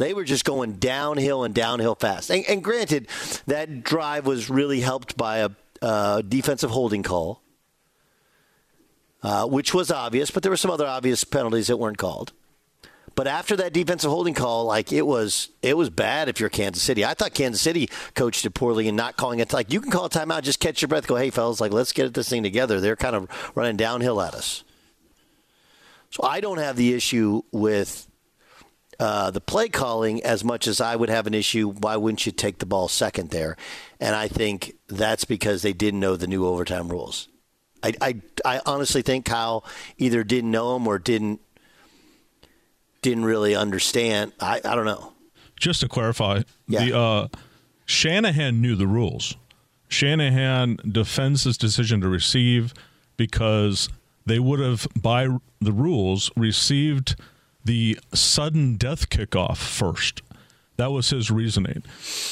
They 0.00 0.14
were 0.14 0.24
just 0.24 0.46
going 0.46 0.76
downhill 0.76 1.44
and 1.44 1.54
downhill 1.54 1.94
fast. 1.94 2.30
And, 2.30 2.42
and 2.48 2.64
granted, 2.64 3.06
that 3.46 3.84
drive 3.84 4.24
was 4.24 4.48
really 4.48 4.80
helped 4.80 5.14
by 5.14 5.46
a 5.82 6.22
defensive 6.22 6.70
holding 6.70 7.02
call, 7.02 7.42
uh, 9.22 9.46
which 9.46 9.74
was 9.74 9.90
obvious, 9.90 10.30
but 10.30 10.42
there 10.42 10.48
were 10.48 10.56
some 10.56 10.70
other 10.70 10.86
obvious 10.86 11.22
penalties 11.24 11.66
that 11.66 11.76
weren't 11.76 11.98
called. 11.98 12.32
But 13.14 13.26
after 13.26 13.56
that 13.56 13.74
defensive 13.74 14.10
holding 14.10 14.32
call, 14.32 14.64
like 14.64 14.90
it 14.90 15.06
was, 15.06 15.50
it 15.60 15.76
was 15.76 15.90
bad 15.90 16.30
if 16.30 16.40
you're 16.40 16.48
Kansas 16.48 16.82
City. 16.82 17.04
I 17.04 17.12
thought 17.12 17.34
Kansas 17.34 17.60
City 17.60 17.90
coached 18.14 18.46
it 18.46 18.54
poorly 18.54 18.88
and 18.88 18.96
not 18.96 19.18
calling 19.18 19.40
it. 19.40 19.52
Like 19.52 19.70
you 19.70 19.82
can 19.82 19.90
call 19.90 20.06
a 20.06 20.10
timeout, 20.10 20.44
just 20.44 20.60
catch 20.60 20.80
your 20.80 20.88
breath, 20.88 21.06
go, 21.06 21.16
hey 21.16 21.28
fellas, 21.28 21.60
like 21.60 21.72
let's 21.72 21.92
get 21.92 22.14
this 22.14 22.30
thing 22.30 22.42
together. 22.42 22.80
They're 22.80 22.96
kind 22.96 23.16
of 23.16 23.28
running 23.54 23.76
downhill 23.76 24.22
at 24.22 24.32
us. 24.32 24.64
So 26.08 26.22
I 26.22 26.40
don't 26.40 26.58
have 26.58 26.76
the 26.76 26.94
issue 26.94 27.42
with 27.52 28.06
uh, 29.00 29.30
the 29.30 29.40
play 29.40 29.68
calling 29.68 30.22
as 30.22 30.44
much 30.44 30.66
as 30.66 30.80
I 30.80 30.94
would 30.94 31.08
have 31.08 31.26
an 31.26 31.32
issue. 31.32 31.70
Why 31.70 31.96
wouldn't 31.96 32.26
you 32.26 32.32
take 32.32 32.58
the 32.58 32.66
ball 32.66 32.86
second 32.86 33.30
there? 33.30 33.56
And 33.98 34.14
I 34.14 34.28
think 34.28 34.74
that's 34.88 35.24
because 35.24 35.62
they 35.62 35.72
didn't 35.72 36.00
know 36.00 36.16
the 36.16 36.26
new 36.26 36.46
overtime 36.46 36.88
rules. 36.88 37.28
I, 37.82 37.94
I, 38.00 38.20
I 38.44 38.60
honestly 38.66 39.00
think 39.00 39.24
Kyle 39.24 39.64
either 39.96 40.22
didn't 40.22 40.50
know 40.50 40.74
them 40.74 40.86
or 40.86 40.98
didn't 40.98 41.40
didn't 43.00 43.24
really 43.24 43.56
understand. 43.56 44.32
I, 44.38 44.60
I 44.62 44.74
don't 44.74 44.84
know. 44.84 45.14
Just 45.58 45.80
to 45.80 45.88
clarify, 45.88 46.42
yeah. 46.68 46.84
the 46.84 46.98
uh, 46.98 47.28
Shanahan 47.86 48.60
knew 48.60 48.76
the 48.76 48.86
rules. 48.86 49.34
Shanahan 49.88 50.76
defends 50.86 51.44
his 51.44 51.56
decision 51.56 52.02
to 52.02 52.08
receive 52.08 52.74
because 53.16 53.88
they 54.26 54.38
would 54.38 54.60
have, 54.60 54.86
by 54.94 55.28
the 55.60 55.72
rules, 55.72 56.30
received 56.36 57.16
the 57.64 57.98
sudden 58.12 58.76
death 58.76 59.10
kickoff 59.10 59.56
first. 59.56 60.22
That 60.76 60.92
was 60.92 61.10
his 61.10 61.30
reasoning. 61.30 61.82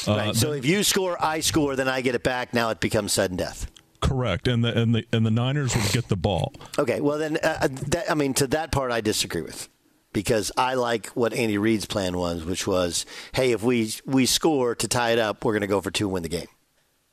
Right. 0.07 0.29
Uh, 0.29 0.33
so 0.35 0.53
if 0.53 0.65
you 0.65 0.83
score, 0.83 1.23
I 1.23 1.41
score, 1.41 1.77
then 1.77 1.87
I 1.87 2.01
get 2.01 2.15
it 2.15 2.23
back. 2.23 2.55
Now 2.55 2.71
it 2.71 2.81
becomes 2.81 3.13
sudden 3.13 3.37
death. 3.37 3.71
Correct, 4.01 4.47
and 4.47 4.65
the 4.65 4.81
and 4.81 4.95
the 4.95 5.05
and 5.13 5.27
the 5.27 5.31
Niners 5.31 5.75
would 5.75 5.91
get 5.91 6.09
the 6.09 6.17
ball. 6.17 6.53
Okay, 6.79 7.01
well 7.01 7.19
then, 7.19 7.37
uh, 7.43 7.59
uh, 7.63 7.69
that, 7.89 8.11
I 8.11 8.15
mean, 8.15 8.33
to 8.35 8.47
that 8.47 8.71
part, 8.71 8.93
I 8.93 9.01
disagree 9.01 9.43
with 9.43 9.69
because 10.13 10.53
I 10.57 10.75
like 10.75 11.09
what 11.09 11.35
Andy 11.35 11.59
Reid's 11.59 11.85
plan 11.85 12.17
was, 12.17 12.45
which 12.45 12.67
was, 12.67 13.05
hey, 13.33 13.51
if 13.51 13.63
we 13.63 13.93
we 14.07 14.25
score 14.25 14.75
to 14.77 14.89
tie 14.89 15.11
it 15.11 15.19
up, 15.19 15.45
we're 15.45 15.53
going 15.53 15.63
to 15.63 15.67
go 15.67 15.81
for 15.81 15.91
two 15.91 16.07
and 16.07 16.13
win 16.13 16.23
the 16.23 16.29
game. 16.29 16.47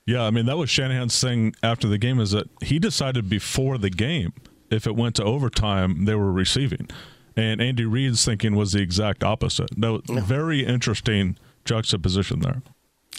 Yeah, 0.06 0.24
I 0.24 0.30
mean 0.30 0.46
that 0.46 0.58
was 0.58 0.70
Shanahan's 0.70 1.20
thing 1.20 1.56
after 1.64 1.88
the 1.88 1.98
game 1.98 2.20
is 2.20 2.32
that 2.32 2.48
he 2.62 2.78
decided 2.78 3.28
before 3.28 3.78
the 3.78 3.90
game 3.90 4.34
if 4.70 4.86
it 4.86 4.96
went 4.96 5.16
to 5.16 5.24
overtime 5.24 6.06
they 6.06 6.16
were 6.16 6.32
receiving, 6.32 6.88
and 7.36 7.62
Andy 7.62 7.86
Reid's 7.86 8.24
thinking 8.24 8.56
was 8.56 8.72
the 8.74 8.82
exact 8.82 9.24
opposite. 9.24 9.70
That 9.78 9.92
was 9.92 10.10
no. 10.10 10.22
very 10.22 10.66
interesting 10.66 11.38
juxtaposition 11.66 12.40
there. 12.40 12.62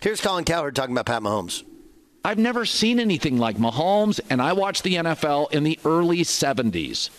Here's 0.03 0.21
Colin 0.21 0.45
Cowherd 0.45 0.77
talking 0.77 0.95
about 0.95 1.07
Pat 1.07 1.23
Mahomes. 1.23 1.65
I've 2.25 2.39
never 2.39 2.65
seen 2.65 2.99
anything 2.99 3.39
like 3.39 3.57
Mahomes, 3.57 4.21
and 4.29 4.43
I 4.43 4.53
watched 4.53 4.83
the 4.83 4.95
NFL 4.97 5.53
in 5.53 5.63
the 5.63 5.79
early 5.85 6.19
70s. 6.19 7.11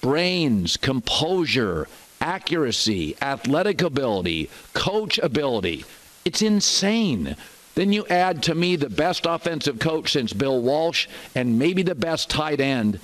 Brains, 0.00 0.76
composure, 0.76 1.88
accuracy, 2.20 3.16
athletic 3.22 3.80
ability, 3.80 4.50
coach 4.74 5.18
ability. 5.18 5.84
It's 6.24 6.42
insane. 6.42 7.36
Then 7.74 7.92
you 7.92 8.06
add 8.08 8.42
to 8.44 8.54
me 8.54 8.76
the 8.76 8.90
best 8.90 9.24
offensive 9.26 9.78
coach 9.78 10.12
since 10.12 10.32
Bill 10.32 10.60
Walsh 10.60 11.08
and 11.34 11.58
maybe 11.58 11.82
the 11.82 11.94
best 11.94 12.28
tight 12.28 12.60
end. 12.60 13.00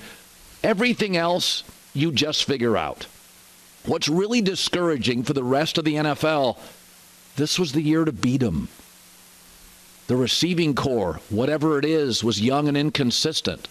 Everything 0.63 1.17
else 1.17 1.63
you 1.99 2.11
just 2.11 2.45
figure 2.45 2.77
out. 2.77 3.07
What's 3.85 4.07
really 4.07 4.41
discouraging 4.41 5.23
for 5.23 5.33
the 5.33 5.43
rest 5.43 5.77
of 5.77 5.85
the 5.85 5.95
NFL, 5.95 6.57
this 7.35 7.57
was 7.57 7.71
the 7.71 7.81
year 7.81 8.05
to 8.05 8.11
beat 8.11 8.41
them. 8.41 8.67
The 10.07 10.15
receiving 10.15 10.75
corps, 10.75 11.19
whatever 11.29 11.77
it 11.77 11.85
is, 11.85 12.23
was 12.23 12.41
young 12.41 12.67
and 12.67 12.75
inconsistent. 12.75 13.67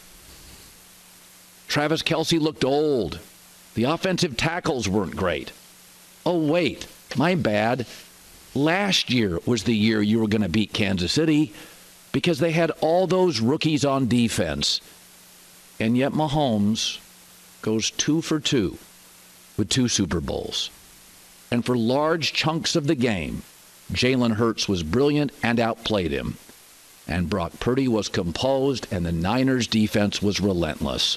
Travis 1.66 2.02
Kelce 2.02 2.40
looked 2.40 2.64
old. 2.64 3.18
The 3.75 3.85
offensive 3.85 4.37
tackles 4.37 4.88
weren't 4.88 5.16
great. 5.16 5.52
Oh, 6.24 6.38
wait, 6.38 6.87
my 7.16 7.35
bad. 7.35 7.87
Last 8.55 9.11
year 9.11 9.38
was 9.46 9.64
the 9.64 9.76
year 9.76 10.00
you 10.00 10.20
were 10.20 10.29
going 10.29 10.42
to 10.42 10.48
beat 10.48 10.72
Kansas 10.72 11.12
City 11.12 11.52
because 12.12 12.38
they 12.38 12.52
had 12.52 12.70
all 12.81 13.07
those 13.07 13.40
rookies 13.40 13.85
on 13.85 14.09
defense. 14.09 14.81
And 15.79 15.96
yet 15.96 16.12
Mahomes 16.12 16.98
goes 17.62 17.90
two 17.90 18.23
for 18.23 18.40
two 18.40 18.79
with 19.57 19.68
two 19.68 19.88
Super 19.88 20.21
Bowls. 20.21 20.71
And 21.51 21.64
for 21.64 21.77
large 21.77 22.33
chunks 22.33 22.77
of 22.77 22.87
the 22.87 22.94
game, 22.94 23.42
Jalen 23.92 24.35
Hurts 24.35 24.68
was 24.68 24.83
brilliant 24.83 25.33
and 25.42 25.59
outplayed 25.59 26.12
him. 26.12 26.37
And 27.07 27.31
Brock 27.31 27.53
Purdy 27.59 27.88
was 27.88 28.09
composed, 28.09 28.87
and 28.90 29.05
the 29.05 29.12
Niners' 29.12 29.66
defense 29.66 30.21
was 30.21 30.40
relentless. 30.40 31.16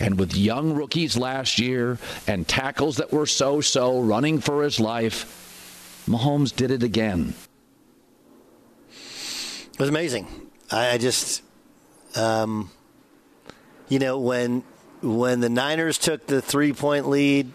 And 0.00 0.16
with 0.16 0.36
young 0.36 0.74
rookies 0.74 1.16
last 1.16 1.58
year 1.58 1.98
and 2.28 2.46
tackles 2.46 2.98
that 2.98 3.12
were 3.12 3.26
so 3.26 3.60
so 3.60 4.00
running 4.00 4.40
for 4.40 4.62
his 4.62 4.78
life, 4.78 6.04
Mahomes 6.06 6.54
did 6.54 6.70
it 6.70 6.84
again. 6.84 7.34
It 8.90 9.80
was 9.80 9.88
amazing. 9.88 10.28
I, 10.70 10.98
just, 10.98 11.42
um, 12.14 12.70
you 13.88 13.98
know, 13.98 14.20
when 14.20 14.62
when 15.02 15.40
the 15.40 15.48
Niners 15.48 15.98
took 15.98 16.26
the 16.26 16.42
three 16.42 16.72
point 16.72 17.08
lead 17.08 17.52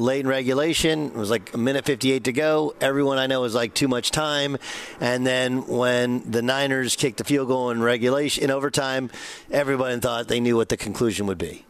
late 0.00 0.20
in 0.20 0.26
regulation. 0.26 1.06
It 1.06 1.14
was 1.14 1.30
like 1.30 1.54
a 1.54 1.58
minute 1.58 1.84
58 1.84 2.24
to 2.24 2.32
go. 2.32 2.74
Everyone 2.80 3.18
I 3.18 3.26
know 3.26 3.42
was 3.42 3.54
like 3.54 3.74
too 3.74 3.88
much 3.88 4.10
time. 4.10 4.56
And 5.00 5.26
then 5.26 5.66
when 5.66 6.28
the 6.30 6.42
Niners 6.42 6.96
kicked 6.96 7.18
the 7.18 7.24
field 7.24 7.48
goal 7.48 7.70
in 7.70 7.82
regulation 7.82 8.44
in 8.44 8.50
overtime, 8.50 9.10
everyone 9.50 10.00
thought 10.00 10.28
they 10.28 10.40
knew 10.40 10.56
what 10.56 10.68
the 10.68 10.76
conclusion 10.76 11.26
would 11.26 11.38
be. 11.38 11.64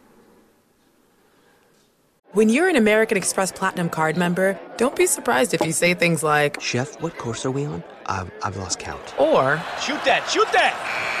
When 2.33 2.47
you're 2.47 2.69
an 2.69 2.77
American 2.77 3.17
Express 3.17 3.51
Platinum 3.51 3.89
card 3.89 4.15
member, 4.15 4.57
don't 4.77 4.95
be 4.95 5.05
surprised 5.05 5.53
if 5.53 5.59
you 5.61 5.73
say 5.73 5.93
things 5.93 6.23
like, 6.23 6.61
Chef, 6.61 7.01
what 7.01 7.17
course 7.17 7.45
are 7.45 7.51
we 7.51 7.65
on? 7.65 7.83
I've, 8.05 8.31
I've 8.41 8.55
lost 8.55 8.79
count. 8.79 9.01
Or, 9.19 9.57
Shoot 9.81 10.01
that, 10.05 10.29
shoot 10.29 10.49
that! 10.53 11.20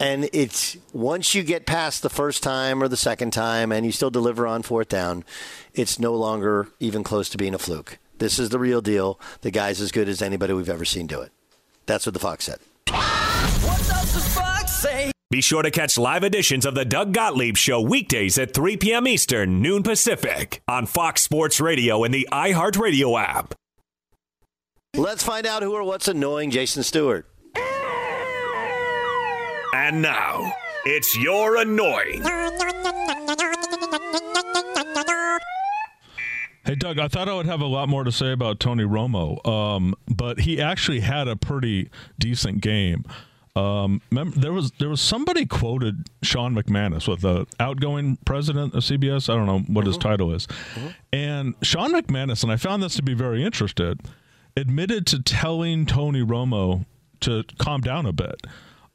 And 0.00 0.28
it's 0.32 0.76
once 0.92 1.34
you 1.34 1.42
get 1.42 1.66
past 1.66 2.02
the 2.02 2.10
first 2.10 2.42
time 2.42 2.82
or 2.82 2.88
the 2.88 2.96
second 2.96 3.32
time 3.32 3.70
and 3.70 3.86
you 3.86 3.92
still 3.92 4.10
deliver 4.10 4.46
on 4.46 4.62
fourth 4.62 4.88
down, 4.88 5.24
it's 5.74 5.98
no 5.98 6.14
longer 6.14 6.68
even 6.80 7.04
close 7.04 7.28
to 7.30 7.38
being 7.38 7.54
a 7.54 7.58
fluke. 7.58 7.98
This 8.18 8.38
is 8.38 8.48
the 8.48 8.58
real 8.58 8.80
deal. 8.80 9.20
The 9.42 9.50
guy's 9.50 9.80
as 9.80 9.92
good 9.92 10.08
as 10.08 10.22
anybody 10.22 10.52
we've 10.52 10.68
ever 10.68 10.84
seen 10.84 11.06
do 11.06 11.20
it. 11.20 11.32
That's 11.86 12.06
what 12.06 12.14
the 12.14 12.20
Fox 12.20 12.44
said. 12.44 12.58
What 12.88 13.78
does 13.78 14.14
the 14.14 14.20
fox 14.20 14.72
say? 14.72 15.12
Be 15.30 15.40
sure 15.40 15.62
to 15.62 15.70
catch 15.70 15.96
live 15.96 16.24
editions 16.24 16.66
of 16.66 16.74
the 16.74 16.84
Doug 16.84 17.14
Gottlieb 17.14 17.56
Show 17.56 17.80
weekdays 17.80 18.36
at 18.38 18.52
3 18.52 18.76
p.m. 18.76 19.08
Eastern, 19.08 19.62
noon 19.62 19.82
Pacific, 19.82 20.62
on 20.68 20.84
Fox 20.84 21.22
Sports 21.22 21.58
Radio 21.58 22.04
and 22.04 22.12
the 22.12 22.28
iHeartRadio 22.30 23.18
app. 23.18 23.54
Let's 24.94 25.22
find 25.22 25.46
out 25.46 25.62
who 25.62 25.72
or 25.72 25.84
what's 25.84 26.06
annoying 26.06 26.50
Jason 26.50 26.82
Stewart. 26.82 27.26
And 29.74 30.02
now, 30.02 30.52
it's 30.84 31.16
your 31.16 31.56
annoying. 31.56 32.22
Hey, 36.64 36.74
Doug, 36.76 36.98
I 36.98 37.08
thought 37.08 37.28
I 37.28 37.34
would 37.34 37.46
have 37.46 37.60
a 37.60 37.66
lot 37.66 37.88
more 37.88 38.04
to 38.04 38.12
say 38.12 38.32
about 38.32 38.60
Tony 38.60 38.84
Romo, 38.84 39.44
um, 39.46 39.94
but 40.08 40.40
he 40.40 40.60
actually 40.60 41.00
had 41.00 41.26
a 41.26 41.36
pretty 41.36 41.90
decent 42.18 42.60
game. 42.60 43.04
Um, 43.56 44.00
remember, 44.10 44.38
there 44.38 44.52
was 44.52 44.72
there 44.72 44.88
was 44.88 45.00
somebody 45.00 45.44
quoted 45.44 46.08
Sean 46.22 46.54
McManus 46.54 47.08
with 47.08 47.20
the 47.22 47.46
outgoing 47.58 48.16
president 48.24 48.74
of 48.74 48.82
CBS. 48.82 49.28
I 49.28 49.36
don't 49.36 49.46
know 49.46 49.60
what 49.72 49.86
his 49.86 49.98
title 49.98 50.32
is, 50.32 50.46
and 51.12 51.54
Sean 51.62 51.92
McManus, 51.92 52.42
and 52.42 52.52
I 52.52 52.56
found 52.56 52.82
this 52.82 52.94
to 52.96 53.02
be 53.02 53.12
very 53.14 53.42
interested, 53.42 54.00
admitted 54.56 55.06
to 55.08 55.22
telling 55.22 55.84
Tony 55.84 56.22
Romo 56.22 56.86
to 57.20 57.44
calm 57.58 57.80
down 57.80 58.06
a 58.06 58.12
bit. 58.12 58.46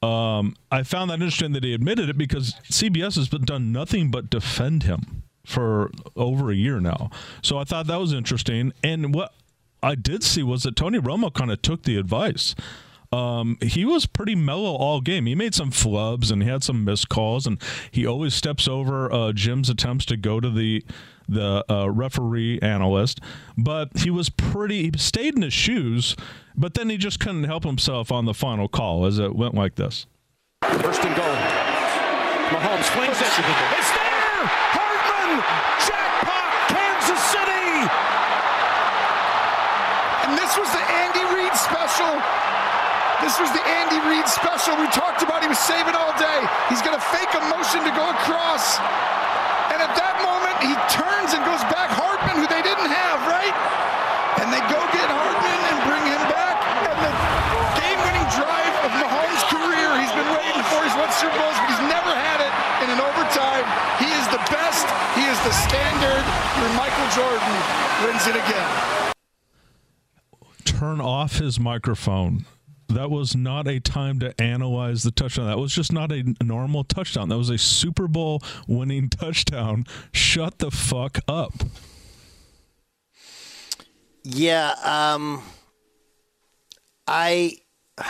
Um, 0.02 0.54
I 0.70 0.84
found 0.84 1.10
that 1.10 1.14
interesting 1.14 1.52
that 1.52 1.64
he 1.64 1.74
admitted 1.74 2.08
it 2.08 2.16
because 2.16 2.54
CBS 2.70 3.16
has 3.16 3.28
been 3.28 3.44
done 3.44 3.72
nothing 3.72 4.10
but 4.10 4.30
defend 4.30 4.84
him 4.84 5.24
for 5.44 5.90
over 6.14 6.50
a 6.50 6.54
year 6.54 6.78
now. 6.78 7.10
So 7.42 7.58
I 7.58 7.64
thought 7.64 7.86
that 7.88 7.98
was 7.98 8.12
interesting. 8.12 8.72
And 8.84 9.14
what 9.14 9.32
I 9.82 9.94
did 9.94 10.22
see 10.22 10.42
was 10.42 10.62
that 10.64 10.76
Tony 10.76 10.98
Romo 10.98 11.32
kind 11.32 11.50
of 11.50 11.62
took 11.62 11.82
the 11.82 11.96
advice. 11.96 12.54
Um, 13.10 13.56
he 13.62 13.84
was 13.84 14.06
pretty 14.06 14.34
mellow 14.34 14.74
all 14.74 15.00
game. 15.00 15.26
He 15.26 15.34
made 15.34 15.54
some 15.54 15.70
flubs 15.70 16.30
and 16.30 16.42
he 16.42 16.48
had 16.48 16.62
some 16.62 16.84
missed 16.84 17.08
calls, 17.08 17.46
and 17.46 17.60
he 17.90 18.06
always 18.06 18.34
steps 18.34 18.68
over 18.68 19.10
uh, 19.10 19.32
Jim's 19.32 19.70
attempts 19.70 20.04
to 20.06 20.16
go 20.16 20.40
to 20.40 20.50
the 20.50 20.84
the 21.28 21.64
uh, 21.70 21.90
referee 21.90 22.58
analyst. 22.60 23.20
But 23.56 23.98
he 23.98 24.10
was 24.10 24.30
pretty. 24.30 24.84
He 24.84 24.92
stayed 24.98 25.36
in 25.36 25.42
his 25.42 25.52
shoes, 25.52 26.16
but 26.56 26.74
then 26.74 26.88
he 26.88 26.96
just 26.96 27.20
couldn't 27.20 27.44
help 27.44 27.64
himself 27.64 28.10
on 28.10 28.24
the 28.24 28.34
final 28.34 28.68
call 28.68 29.04
as 29.04 29.18
it 29.18 29.36
went 29.36 29.54
like 29.54 29.74
this. 29.76 30.06
First 30.62 31.04
and 31.04 31.14
goal. 31.14 31.36
Mahomes 32.48 32.88
flings 32.96 33.20
it. 33.20 33.28
It's 33.76 33.92
there! 33.92 34.40
Hardman! 34.72 35.44
Jackpot! 35.84 36.48
Kansas 36.72 37.20
City! 37.28 37.84
And 40.24 40.32
this 40.32 40.56
was 40.56 40.72
the 40.72 40.80
Andy 40.80 41.28
Reid 41.36 41.52
special. 41.52 42.08
This 43.20 43.36
was 43.36 43.52
the 43.52 43.60
Andy 43.68 44.00
Reid 44.08 44.24
special 44.24 44.80
we 44.80 44.88
talked 44.96 45.20
about. 45.20 45.44
He 45.44 45.48
was 45.52 45.60
saving 45.60 45.92
all 45.92 46.16
day. 46.16 46.40
He's 46.72 46.80
going 46.80 46.96
to 46.96 47.04
fake 47.12 47.36
a 47.36 47.42
motion 47.52 47.84
to 47.84 47.92
go 47.92 48.08
across. 48.16 48.80
And 49.68 49.84
at 49.84 49.92
that 49.92 50.16
moment, 50.24 50.47
he 50.62 50.74
turns 50.90 51.34
and 51.34 51.42
goes 51.46 51.62
back 51.70 51.90
Hardman, 51.94 52.42
who 52.42 52.46
they 52.50 52.62
didn't 52.62 52.90
have, 52.90 53.18
right? 53.26 53.54
And 54.42 54.50
they 54.50 54.62
go 54.70 54.78
get 54.94 55.06
Hardman 55.06 55.60
and 55.70 55.76
bring 55.86 56.04
him 56.06 56.24
back. 56.30 56.56
And 56.88 56.98
the 57.02 57.12
game-winning 57.78 58.28
drive 58.34 58.74
of 58.86 58.90
Mahomes' 58.98 59.44
career, 59.50 59.88
he's 59.98 60.14
been 60.14 60.30
waiting 60.34 60.64
for. 60.70 60.82
He's 60.82 60.96
won 60.98 61.10
Super 61.14 61.34
Bowls, 61.38 61.58
but 61.58 61.68
he's 61.70 61.84
never 61.86 62.12
had 62.14 62.42
it 62.42 62.52
in 62.86 62.88
an 62.94 63.00
overtime. 63.02 63.66
He 64.02 64.10
is 64.10 64.26
the 64.30 64.42
best. 64.50 64.86
He 65.18 65.26
is 65.26 65.38
the 65.46 65.54
standard. 65.66 66.22
And 66.22 66.70
Michael 66.74 67.08
Jordan 67.14 67.54
wins 68.06 68.26
it 68.26 68.36
again. 68.36 68.70
Turn 70.64 71.00
off 71.00 71.38
his 71.38 71.58
microphone. 71.58 72.46
That 72.88 73.10
was 73.10 73.36
not 73.36 73.68
a 73.68 73.80
time 73.80 74.18
to 74.20 74.38
analyze 74.40 75.02
the 75.02 75.10
touchdown. 75.10 75.46
That 75.46 75.58
was 75.58 75.74
just 75.74 75.92
not 75.92 76.10
a 76.10 76.34
normal 76.42 76.84
touchdown. 76.84 77.28
That 77.28 77.36
was 77.36 77.50
a 77.50 77.58
Super 77.58 78.08
Bowl 78.08 78.42
winning 78.66 79.08
touchdown. 79.10 79.84
Shut 80.10 80.58
the 80.58 80.70
fuck 80.70 81.18
up. 81.28 81.52
Yeah, 84.24 84.74
um, 84.82 85.42
I. 87.06 87.58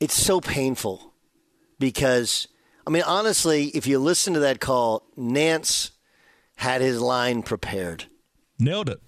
It's 0.00 0.14
so 0.14 0.40
painful 0.40 1.12
because, 1.80 2.46
I 2.86 2.90
mean, 2.90 3.02
honestly, 3.02 3.64
if 3.74 3.84
you 3.88 3.98
listen 3.98 4.32
to 4.34 4.38
that 4.38 4.60
call, 4.60 5.02
Nantz 5.18 5.90
had 6.54 6.80
his 6.80 7.00
line 7.00 7.42
prepared. 7.42 8.04
Nailed 8.60 8.88
it. 8.88 9.00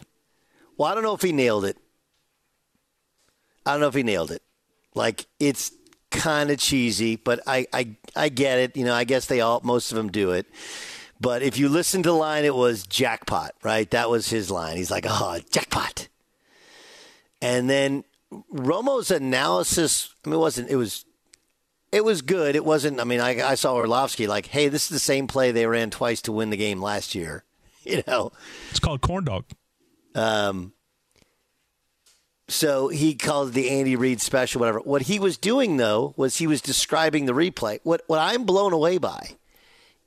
Well, 0.76 0.90
I 0.90 0.94
don't 0.94 1.04
know 1.04 1.14
if 1.14 1.22
he 1.22 1.30
nailed 1.30 1.64
it. 1.64 1.76
I 3.66 3.72
don't 3.72 3.80
know 3.80 3.88
if 3.88 3.94
he 3.94 4.02
nailed 4.02 4.30
it. 4.30 4.42
Like 4.94 5.26
it's 5.38 5.72
kind 6.10 6.50
of 6.50 6.58
cheesy, 6.58 7.16
but 7.16 7.40
I, 7.46 7.66
I 7.72 7.96
I 8.16 8.28
get 8.28 8.58
it. 8.58 8.76
You 8.76 8.84
know, 8.84 8.94
I 8.94 9.04
guess 9.04 9.26
they 9.26 9.40
all 9.40 9.60
most 9.62 9.92
of 9.92 9.96
them 9.96 10.10
do 10.10 10.32
it. 10.32 10.46
But 11.20 11.42
if 11.42 11.58
you 11.58 11.68
listen 11.68 12.02
to 12.04 12.08
the 12.08 12.14
line, 12.14 12.44
it 12.44 12.54
was 12.54 12.86
jackpot, 12.86 13.52
right? 13.62 13.90
That 13.90 14.08
was 14.08 14.30
his 14.30 14.50
line. 14.50 14.78
He's 14.78 14.90
like, 14.90 15.04
oh, 15.06 15.38
jackpot. 15.50 16.08
And 17.42 17.68
then 17.68 18.04
Romo's 18.50 19.10
analysis, 19.10 20.14
I 20.24 20.28
mean, 20.30 20.36
it 20.36 20.40
wasn't, 20.40 20.70
it 20.70 20.76
was, 20.76 21.04
it 21.92 22.04
was 22.04 22.22
good. 22.22 22.56
It 22.56 22.64
wasn't, 22.64 23.00
I 23.00 23.04
mean, 23.04 23.20
I, 23.20 23.42
I 23.50 23.54
saw 23.54 23.74
Orlovsky 23.74 24.26
like, 24.26 24.46
hey, 24.46 24.68
this 24.68 24.84
is 24.84 24.88
the 24.88 24.98
same 24.98 25.26
play 25.26 25.52
they 25.52 25.66
ran 25.66 25.90
twice 25.90 26.22
to 26.22 26.32
win 26.32 26.48
the 26.50 26.56
game 26.56 26.80
last 26.80 27.14
year. 27.14 27.44
You 27.82 28.02
know, 28.06 28.30
It's 28.70 28.78
called 28.78 29.00
corn 29.00 29.24
dog. 29.24 29.44
um, 30.14 30.74
so 32.50 32.88
he 32.88 33.14
called 33.14 33.50
it 33.50 33.54
the 33.54 33.70
Andy 33.70 33.94
Reid 33.94 34.20
special, 34.20 34.58
whatever. 34.58 34.80
What 34.80 35.02
he 35.02 35.20
was 35.20 35.38
doing 35.38 35.76
though 35.76 36.14
was 36.16 36.36
he 36.36 36.48
was 36.48 36.60
describing 36.60 37.26
the 37.26 37.32
replay. 37.32 37.78
What 37.84 38.02
what 38.08 38.18
I'm 38.18 38.44
blown 38.44 38.72
away 38.72 38.98
by 38.98 39.36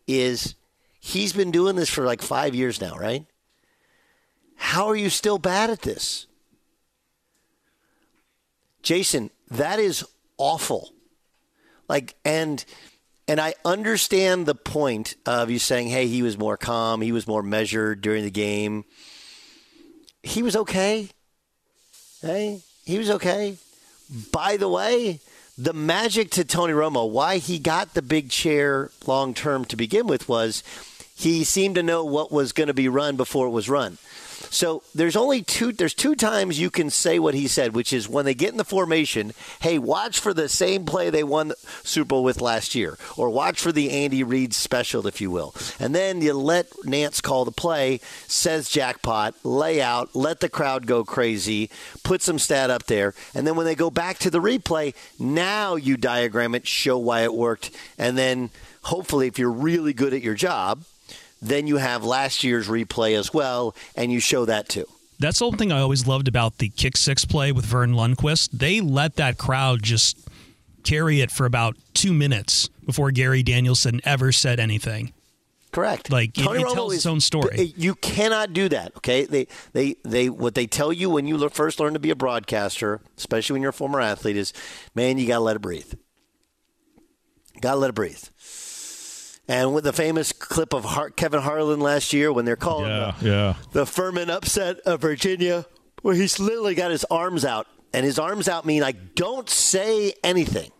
is 0.07 0.55
he's 0.99 1.31
been 1.31 1.51
doing 1.51 1.77
this 1.77 1.89
for 1.89 2.03
like 2.03 2.21
five 2.21 2.53
years 2.53 2.81
now, 2.81 2.97
right? 2.97 3.25
How 4.57 4.87
are 4.87 4.95
you 4.95 5.09
still 5.09 5.37
bad 5.37 5.69
at 5.69 5.83
this? 5.83 6.27
Jason, 8.81 9.29
that 9.49 9.79
is 9.79 10.05
awful. 10.37 10.93
Like 11.87 12.15
and 12.25 12.63
and 13.25 13.39
I 13.39 13.53
understand 13.63 14.45
the 14.45 14.55
point 14.55 15.15
of 15.25 15.49
you 15.49 15.59
saying, 15.59 15.87
hey, 15.87 16.07
he 16.07 16.21
was 16.21 16.37
more 16.37 16.57
calm, 16.57 16.99
he 16.99 17.13
was 17.13 17.25
more 17.25 17.41
measured 17.41 18.01
during 18.01 18.25
the 18.25 18.31
game. 18.31 18.83
He 20.23 20.43
was 20.43 20.57
okay. 20.57 21.09
Hey, 22.23 22.61
he 22.85 22.97
was 22.97 23.09
okay. 23.09 23.57
By 24.31 24.55
the 24.55 24.69
way, 24.69 25.19
the 25.57 25.73
magic 25.73 26.31
to 26.31 26.45
Tony 26.45 26.71
Romo, 26.71 27.09
why 27.09 27.37
he 27.37 27.59
got 27.59 27.95
the 27.95 28.01
big 28.01 28.29
chair 28.29 28.91
long 29.05 29.33
term 29.33 29.65
to 29.65 29.75
begin 29.75 30.07
with, 30.07 30.29
was 30.29 30.63
he 31.13 31.43
seemed 31.43 31.75
to 31.75 31.83
know 31.83 32.05
what 32.05 32.31
was 32.31 32.53
going 32.53 32.67
to 32.67 32.73
be 32.73 32.87
run 32.87 33.17
before 33.17 33.47
it 33.47 33.51
was 33.51 33.67
run. 33.67 33.97
So 34.49 34.83
there's 34.93 35.15
only 35.15 35.41
two. 35.41 35.71
There's 35.71 35.93
two 35.93 36.15
times 36.15 36.59
you 36.59 36.69
can 36.69 36.89
say 36.89 37.19
what 37.19 37.33
he 37.33 37.47
said, 37.47 37.73
which 37.73 37.93
is 37.93 38.09
when 38.09 38.25
they 38.25 38.33
get 38.33 38.51
in 38.51 38.57
the 38.57 38.63
formation. 38.63 39.33
Hey, 39.61 39.79
watch 39.79 40.19
for 40.19 40.33
the 40.33 40.49
same 40.49 40.85
play 40.85 41.09
they 41.09 41.23
won 41.23 41.49
the 41.49 41.55
Super 41.83 42.09
Bowl 42.09 42.23
with 42.23 42.41
last 42.41 42.75
year, 42.75 42.97
or 43.17 43.29
watch 43.29 43.59
for 43.59 43.71
the 43.71 43.91
Andy 43.91 44.23
Reid 44.23 44.53
special, 44.53 45.07
if 45.07 45.21
you 45.21 45.31
will. 45.31 45.53
And 45.79 45.93
then 45.95 46.21
you 46.21 46.33
let 46.33 46.69
Nantz 46.85 47.21
call 47.21 47.45
the 47.45 47.51
play. 47.51 47.99
Says 48.27 48.69
jackpot, 48.69 49.35
lay 49.43 49.81
out, 49.81 50.15
let 50.15 50.39
the 50.39 50.49
crowd 50.49 50.85
go 50.85 51.03
crazy, 51.03 51.69
put 52.03 52.21
some 52.21 52.39
stat 52.39 52.69
up 52.69 52.85
there, 52.85 53.13
and 53.33 53.45
then 53.45 53.55
when 53.55 53.65
they 53.65 53.75
go 53.75 53.89
back 53.89 54.17
to 54.19 54.29
the 54.29 54.41
replay, 54.41 54.93
now 55.19 55.75
you 55.75 55.97
diagram 55.97 56.55
it, 56.55 56.67
show 56.67 56.97
why 56.97 57.21
it 57.21 57.33
worked, 57.33 57.71
and 57.97 58.17
then 58.17 58.49
hopefully, 58.83 59.27
if 59.27 59.39
you're 59.39 59.51
really 59.51 59.93
good 59.93 60.13
at 60.13 60.21
your 60.21 60.35
job 60.35 60.83
then 61.43 61.67
you 61.67 61.77
have 61.77 62.03
last 62.03 62.43
year's 62.43 62.67
replay 62.67 63.17
as 63.17 63.33
well, 63.33 63.75
and 63.95 64.11
you 64.11 64.19
show 64.19 64.45
that 64.45 64.69
too. 64.69 64.85
That's 65.19 65.39
the 65.39 65.51
thing 65.51 65.71
I 65.71 65.79
always 65.79 66.07
loved 66.07 66.27
about 66.27 66.57
the 66.57 66.69
kick 66.69 66.97
six 66.97 67.23
play 67.25 67.51
with 67.51 67.65
Verne 67.65 67.93
Lundquist. 67.93 68.51
They 68.51 68.81
let 68.81 69.15
that 69.17 69.37
crowd 69.37 69.83
just 69.83 70.17
carry 70.83 71.21
it 71.21 71.31
for 71.31 71.45
about 71.45 71.77
two 71.93 72.13
minutes 72.13 72.67
before 72.85 73.11
Gary 73.11 73.43
Danielson 73.43 74.01
ever 74.03 74.31
said 74.31 74.59
anything. 74.59 75.13
Correct. 75.71 76.11
Like 76.11 76.37
it, 76.37 76.43
Tony 76.43 76.61
it 76.61 76.67
Romo 76.67 76.73
tells 76.73 76.93
is- 76.93 76.99
its 76.99 77.05
own 77.07 77.19
story. 77.19 77.73
You 77.75 77.95
cannot 77.95 78.53
do 78.53 78.69
that. 78.69 78.95
Okay. 78.97 79.25
They 79.25 79.47
they 79.73 79.95
they 80.03 80.29
what 80.29 80.55
they 80.55 80.67
tell 80.67 80.93
you 80.93 81.09
when 81.09 81.25
you 81.25 81.49
first 81.49 81.79
learn 81.79 81.93
to 81.93 81.99
be 81.99 82.11
a 82.11 82.15
broadcaster, 82.15 83.01
especially 83.17 83.53
when 83.55 83.61
you're 83.61 83.69
a 83.69 83.73
former 83.73 83.99
athlete, 83.99 84.37
is 84.37 84.53
man, 84.93 85.17
you 85.17 85.25
got 85.27 85.37
to 85.37 85.43
let 85.43 85.55
it 85.55 85.61
breathe. 85.61 85.93
Got 87.59 87.71
to 87.73 87.77
let 87.77 87.89
it 87.89 87.95
breathe. 87.95 88.23
And 89.47 89.73
with 89.73 89.83
the 89.83 89.91
famous 89.93 90.31
clip 90.31 90.73
of 90.73 90.85
Har- 90.85 91.09
Kevin 91.09 91.41
Harlan 91.41 91.79
last 91.81 92.13
year 92.13 92.31
when 92.31 92.45
they're 92.45 92.55
calling 92.55 92.87
Yeah, 92.89 93.13
the, 93.19 93.27
yeah. 93.29 93.53
the 93.73 93.85
Furman 93.85 94.29
upset 94.29 94.79
of 94.81 95.01
Virginia, 95.01 95.65
where 96.01 96.15
he's 96.15 96.39
literally 96.39 96.75
got 96.75 96.91
his 96.91 97.03
arms 97.11 97.43
out, 97.43 97.67
and 97.93 98.05
his 98.05 98.17
arms 98.17 98.47
out 98.47 98.65
mean 98.65 98.81
like 98.81 99.15
don't 99.15 99.49
say 99.49 100.13
anything. 100.23 100.71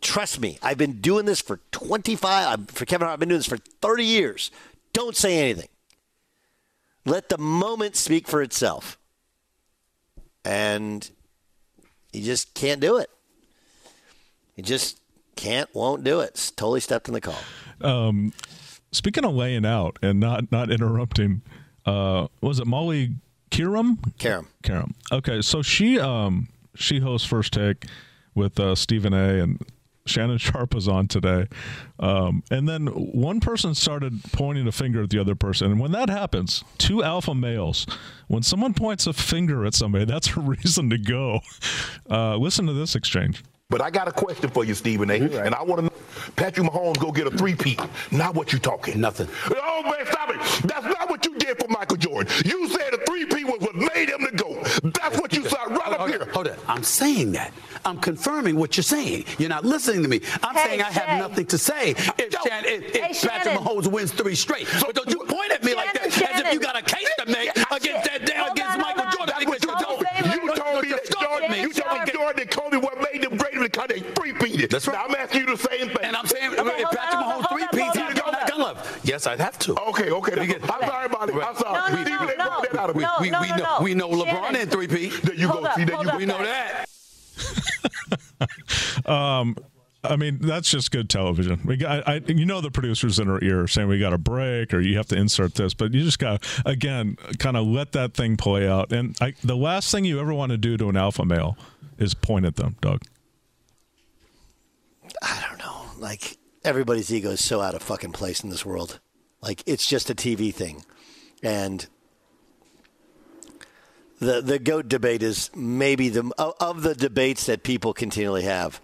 Trust 0.00 0.38
me, 0.40 0.58
I've 0.62 0.78
been 0.78 1.00
doing 1.00 1.24
this 1.24 1.40
for 1.40 1.60
25. 1.72 2.70
For 2.70 2.84
Kevin 2.84 3.06
Harlan, 3.06 3.14
I've 3.14 3.20
been 3.20 3.30
doing 3.30 3.38
this 3.40 3.46
for 3.48 3.56
30 3.80 4.04
years. 4.04 4.50
Don't 4.92 5.16
say 5.16 5.38
anything. 5.40 5.68
Let 7.04 7.30
the 7.30 7.38
moment 7.38 7.96
speak 7.96 8.28
for 8.28 8.42
itself. 8.42 8.98
And 10.44 11.08
he 12.12 12.22
just 12.22 12.54
can't 12.54 12.80
do 12.80 12.98
it. 12.98 13.10
He 14.54 14.62
just 14.62 15.00
can't, 15.36 15.72
won't 15.74 16.04
do 16.04 16.20
it. 16.20 16.30
It's 16.30 16.50
totally 16.50 16.80
stepped 16.80 17.08
in 17.08 17.14
the 17.14 17.20
call. 17.20 17.38
Um, 17.82 18.32
speaking 18.92 19.24
of 19.24 19.34
laying 19.34 19.66
out 19.66 19.98
and 20.02 20.20
not 20.20 20.50
not 20.50 20.70
interrupting, 20.70 21.42
uh, 21.86 22.28
was 22.40 22.60
it 22.60 22.66
Molly 22.66 23.14
Kiram? 23.50 23.98
Karam. 24.18 24.48
Karam. 24.62 24.94
Okay, 25.12 25.40
so 25.42 25.62
she 25.62 25.98
um 25.98 26.48
she 26.74 27.00
hosts 27.00 27.26
First 27.26 27.52
Take 27.52 27.86
with 28.34 28.58
uh, 28.60 28.74
Stephen 28.74 29.12
A. 29.12 29.42
and 29.42 29.60
Shannon 30.06 30.38
Sharpe 30.38 30.74
was 30.74 30.88
on 30.88 31.06
today, 31.06 31.48
um, 31.98 32.42
and 32.50 32.66
then 32.66 32.86
one 32.86 33.40
person 33.40 33.74
started 33.74 34.20
pointing 34.32 34.66
a 34.66 34.72
finger 34.72 35.02
at 35.02 35.10
the 35.10 35.18
other 35.18 35.34
person, 35.34 35.70
and 35.70 35.80
when 35.80 35.92
that 35.92 36.08
happens, 36.08 36.64
two 36.78 37.04
alpha 37.04 37.34
males, 37.34 37.86
when 38.26 38.42
someone 38.42 38.72
points 38.72 39.06
a 39.06 39.12
finger 39.12 39.66
at 39.66 39.74
somebody, 39.74 40.06
that's 40.06 40.34
a 40.34 40.40
reason 40.40 40.88
to 40.88 40.96
go. 40.96 41.40
Uh, 42.10 42.36
listen 42.36 42.66
to 42.66 42.72
this 42.72 42.94
exchange. 42.94 43.44
But 43.70 43.82
I 43.82 43.90
got 43.90 44.08
a 44.08 44.12
question 44.12 44.48
for 44.48 44.64
you, 44.64 44.74
Stephen 44.74 45.10
A. 45.10 45.16
And 45.16 45.54
I 45.54 45.62
want 45.62 45.80
to 45.80 45.82
know, 45.82 45.87
Patrick 46.38 46.66
Mahomes 46.68 46.98
go 47.00 47.10
get 47.10 47.26
a 47.26 47.30
three-peat. 47.30 47.80
Not 48.12 48.34
what 48.34 48.52
you 48.52 48.58
talking. 48.60 49.00
Nothing. 49.00 49.28
Oh, 49.50 49.82
man, 49.82 50.06
stop 50.06 50.30
it. 50.30 50.36
That's 50.68 50.86
not 50.86 51.10
what 51.10 51.24
you 51.26 51.34
did 51.36 51.58
for 51.58 51.66
Michael 51.68 51.96
Jordan. 51.96 52.32
You 52.44 52.68
said 52.68 52.94
a 52.94 52.98
three-peat 53.04 53.44
was 53.44 53.58
what 53.60 53.74
made 53.74 54.08
him 54.08 54.20
to 54.24 54.30
go. 54.32 54.62
That's 54.84 55.18
what 55.20 55.32
you 55.34 55.42
said 55.48 55.58
right 55.68 55.88
up 55.88 55.98
Hold 55.98 56.10
here. 56.10 56.22
on, 56.22 56.28
hold 56.28 56.48
on. 56.48 56.56
I'm 56.68 56.84
saying 56.84 57.32
that. 57.32 57.52
I'm 57.84 57.98
confirming 57.98 58.56
what 58.56 58.76
you're 58.76 58.84
saying. 58.84 59.24
You're 59.38 59.48
not 59.48 59.64
listening 59.64 60.02
to 60.02 60.08
me. 60.08 60.20
I'm 60.42 60.54
Hey, 60.54 60.64
saying 60.68 60.82
I 60.82 60.90
Shay. 60.92 61.00
have 61.00 61.18
nothing 61.30 61.46
to 61.46 61.58
say 61.58 61.90
if, 61.90 62.32
Shan, 62.32 62.64
if, 62.64 62.82
if 62.84 62.92
Hey, 62.92 63.00
Patrick 63.00 63.42
Shannon. 63.44 63.58
Mahomes 63.64 63.86
wins 63.90 64.12
three 64.12 64.34
straight. 64.34 64.68
but 64.80 64.94
don't 64.94 65.08
you 65.10 65.18
point 65.20 65.50
at 65.52 65.62
me 65.64 65.74
like 65.74 65.92
that 65.94 66.06
as 66.06 66.40
if 66.40 66.52
you 66.52 66.60
got 66.60 66.76
a 66.78 66.82
case 66.82 67.08
to 67.18 67.26
make 67.26 67.48
against 67.70 68.04
that 68.10 68.26
down 68.26 68.50
against 68.52 68.78
Michael 68.78 69.04
Jordan. 69.16 69.34
That's 69.38 69.46
what 69.46 69.64
you 69.64 69.84
told 69.84 70.00
me. 70.02 70.08
You 70.34 70.54
told 70.54 70.82
me 70.84 70.90
that 70.90 71.06
Jordan, 71.48 71.62
you 71.62 71.72
told 71.72 72.06
me 72.06 72.12
Jordan 72.12 72.40
and 72.42 72.50
Kobe 72.50 72.76
what 72.76 73.12
made 73.12 73.22
them 73.22 73.36
great 73.36 73.54
because 73.54 73.86
they 73.88 74.00
three-peated. 74.00 74.70
That's 74.70 74.86
right. 74.86 74.94
Now 74.94 75.04
I'm 75.06 75.14
asking 75.14 75.40
you 75.40 75.46
the 75.46 75.68
same 75.68 75.88
thing. 75.88 75.96
And 76.02 76.16
I'm 76.16 76.26
saying 76.26 76.52
if 76.52 76.56
Patrick 76.58 77.20
Mahomes 77.20 77.48
three 77.48 77.66
peats, 77.72 77.96
he'd 77.96 78.22
go 78.22 78.30
back 78.30 78.52
on 78.54 78.60
love. 78.60 79.00
Yes, 79.04 79.26
I'd 79.26 79.40
have 79.40 79.58
to. 79.60 79.78
Okay, 79.88 80.10
okay. 80.10 80.34
that's- 80.34 80.70
I'm 80.70 80.88
sorry 80.88 81.06
about 81.06 81.28
it. 81.28 81.34
I'm 81.34 81.56
sorry. 81.56 81.94
We- 81.96 82.02
Stephen 82.04 82.28
A. 82.28 82.34
brought 82.36 82.62
that 82.62 82.76
out 82.78 82.90
of 82.90 82.96
we, 82.96 83.02
me. 83.04 83.08
we, 83.20 83.30
we 83.30 83.48
know, 83.56 83.78
we 83.82 83.94
know 83.94 84.08
LeBron 84.10 84.60
in 84.60 84.68
three 84.68 84.88
P. 84.88 85.08
There 85.08 85.34
you 85.34 85.48
go. 85.48 85.66
See, 85.76 85.84
there 85.84 85.96
you 85.96 86.04
go. 86.10 86.16
We 86.16 86.26
know 86.26 86.38
that. 86.38 86.84
Um, 89.06 89.56
I 90.04 90.16
mean, 90.16 90.38
that's 90.40 90.70
just 90.70 90.92
good 90.92 91.10
television. 91.10 91.60
We 91.64 91.76
got, 91.76 92.06
I, 92.06 92.20
you 92.26 92.46
know, 92.46 92.60
the 92.60 92.70
producers 92.70 93.18
in 93.18 93.28
our 93.28 93.42
ear 93.42 93.66
saying 93.66 93.88
we 93.88 93.98
got 93.98 94.12
a 94.12 94.18
break 94.18 94.72
or 94.72 94.80
you 94.80 94.96
have 94.96 95.08
to 95.08 95.16
insert 95.16 95.54
this, 95.56 95.74
but 95.74 95.92
you 95.92 96.04
just 96.04 96.20
got 96.20 96.42
to, 96.42 96.62
again, 96.66 97.16
kind 97.38 97.56
of 97.56 97.66
let 97.66 97.92
that 97.92 98.14
thing 98.14 98.36
play 98.36 98.68
out. 98.68 98.92
And 98.92 99.16
I, 99.20 99.34
the 99.42 99.56
last 99.56 99.90
thing 99.90 100.04
you 100.04 100.20
ever 100.20 100.32
want 100.32 100.50
to 100.52 100.58
do 100.58 100.76
to 100.76 100.88
an 100.88 100.96
alpha 100.96 101.24
male 101.24 101.58
is 101.98 102.14
point 102.14 102.46
at 102.46 102.56
them, 102.56 102.76
Doug. 102.80 103.02
I 105.20 105.44
don't 105.48 105.58
know. 105.58 105.82
Like, 105.98 106.38
everybody's 106.64 107.12
ego 107.12 107.30
is 107.30 107.44
so 107.44 107.60
out 107.60 107.74
of 107.74 107.82
fucking 107.82 108.12
place 108.12 108.44
in 108.44 108.50
this 108.50 108.64
world. 108.64 109.00
Like, 109.42 109.64
it's 109.66 109.86
just 109.86 110.10
a 110.10 110.14
TV 110.14 110.54
thing. 110.54 110.84
And 111.42 111.86
the 114.20 114.40
the 114.40 114.58
goat 114.58 114.88
debate 114.88 115.22
is 115.22 115.50
maybe 115.54 116.08
the 116.08 116.30
of- 116.38 116.54
of 116.60 116.82
the 116.82 116.94
debates 116.94 117.46
that 117.46 117.62
people 117.62 117.92
continually 117.92 118.42
have. 118.42 118.80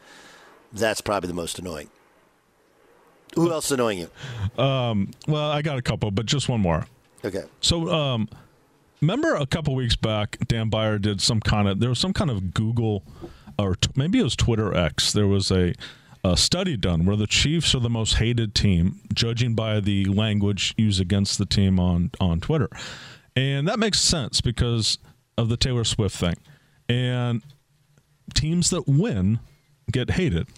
That's 0.74 1.00
probably 1.00 1.28
the 1.28 1.34
most 1.34 1.58
annoying. 1.58 1.88
Who 3.34 3.50
else 3.50 3.66
is 3.66 3.72
annoying 3.72 3.98
you? 3.98 4.62
Um, 4.62 5.10
well, 5.26 5.50
I 5.50 5.62
got 5.62 5.78
a 5.78 5.82
couple, 5.82 6.10
but 6.10 6.26
just 6.26 6.48
one 6.48 6.60
more. 6.60 6.86
Okay. 7.24 7.44
So, 7.60 7.90
um, 7.92 8.28
remember 9.00 9.34
a 9.34 9.46
couple 9.46 9.74
weeks 9.74 9.96
back, 9.96 10.38
Dan 10.46 10.68
Beyer 10.68 10.98
did 10.98 11.20
some 11.20 11.40
kind 11.40 11.68
of 11.68 11.80
there 11.80 11.88
was 11.88 11.98
some 11.98 12.12
kind 12.12 12.30
of 12.30 12.54
Google 12.54 13.02
or 13.58 13.76
t- 13.76 13.90
maybe 13.94 14.18
it 14.18 14.22
was 14.22 14.36
Twitter 14.36 14.74
X. 14.74 15.12
There 15.12 15.26
was 15.26 15.50
a, 15.50 15.74
a 16.22 16.36
study 16.36 16.76
done 16.76 17.04
where 17.04 17.16
the 17.16 17.26
Chiefs 17.26 17.74
are 17.74 17.80
the 17.80 17.90
most 17.90 18.16
hated 18.16 18.54
team, 18.54 19.00
judging 19.12 19.54
by 19.54 19.80
the 19.80 20.04
language 20.06 20.74
used 20.76 21.00
against 21.00 21.38
the 21.38 21.46
team 21.46 21.78
on 21.78 22.10
on 22.20 22.40
Twitter, 22.40 22.68
and 23.36 23.66
that 23.68 23.78
makes 23.78 24.00
sense 24.00 24.40
because 24.40 24.98
of 25.36 25.48
the 25.48 25.56
Taylor 25.56 25.84
Swift 25.84 26.16
thing, 26.16 26.36
and 26.88 27.42
teams 28.34 28.70
that 28.70 28.86
win 28.86 29.38
get 29.90 30.10
hated. 30.10 30.48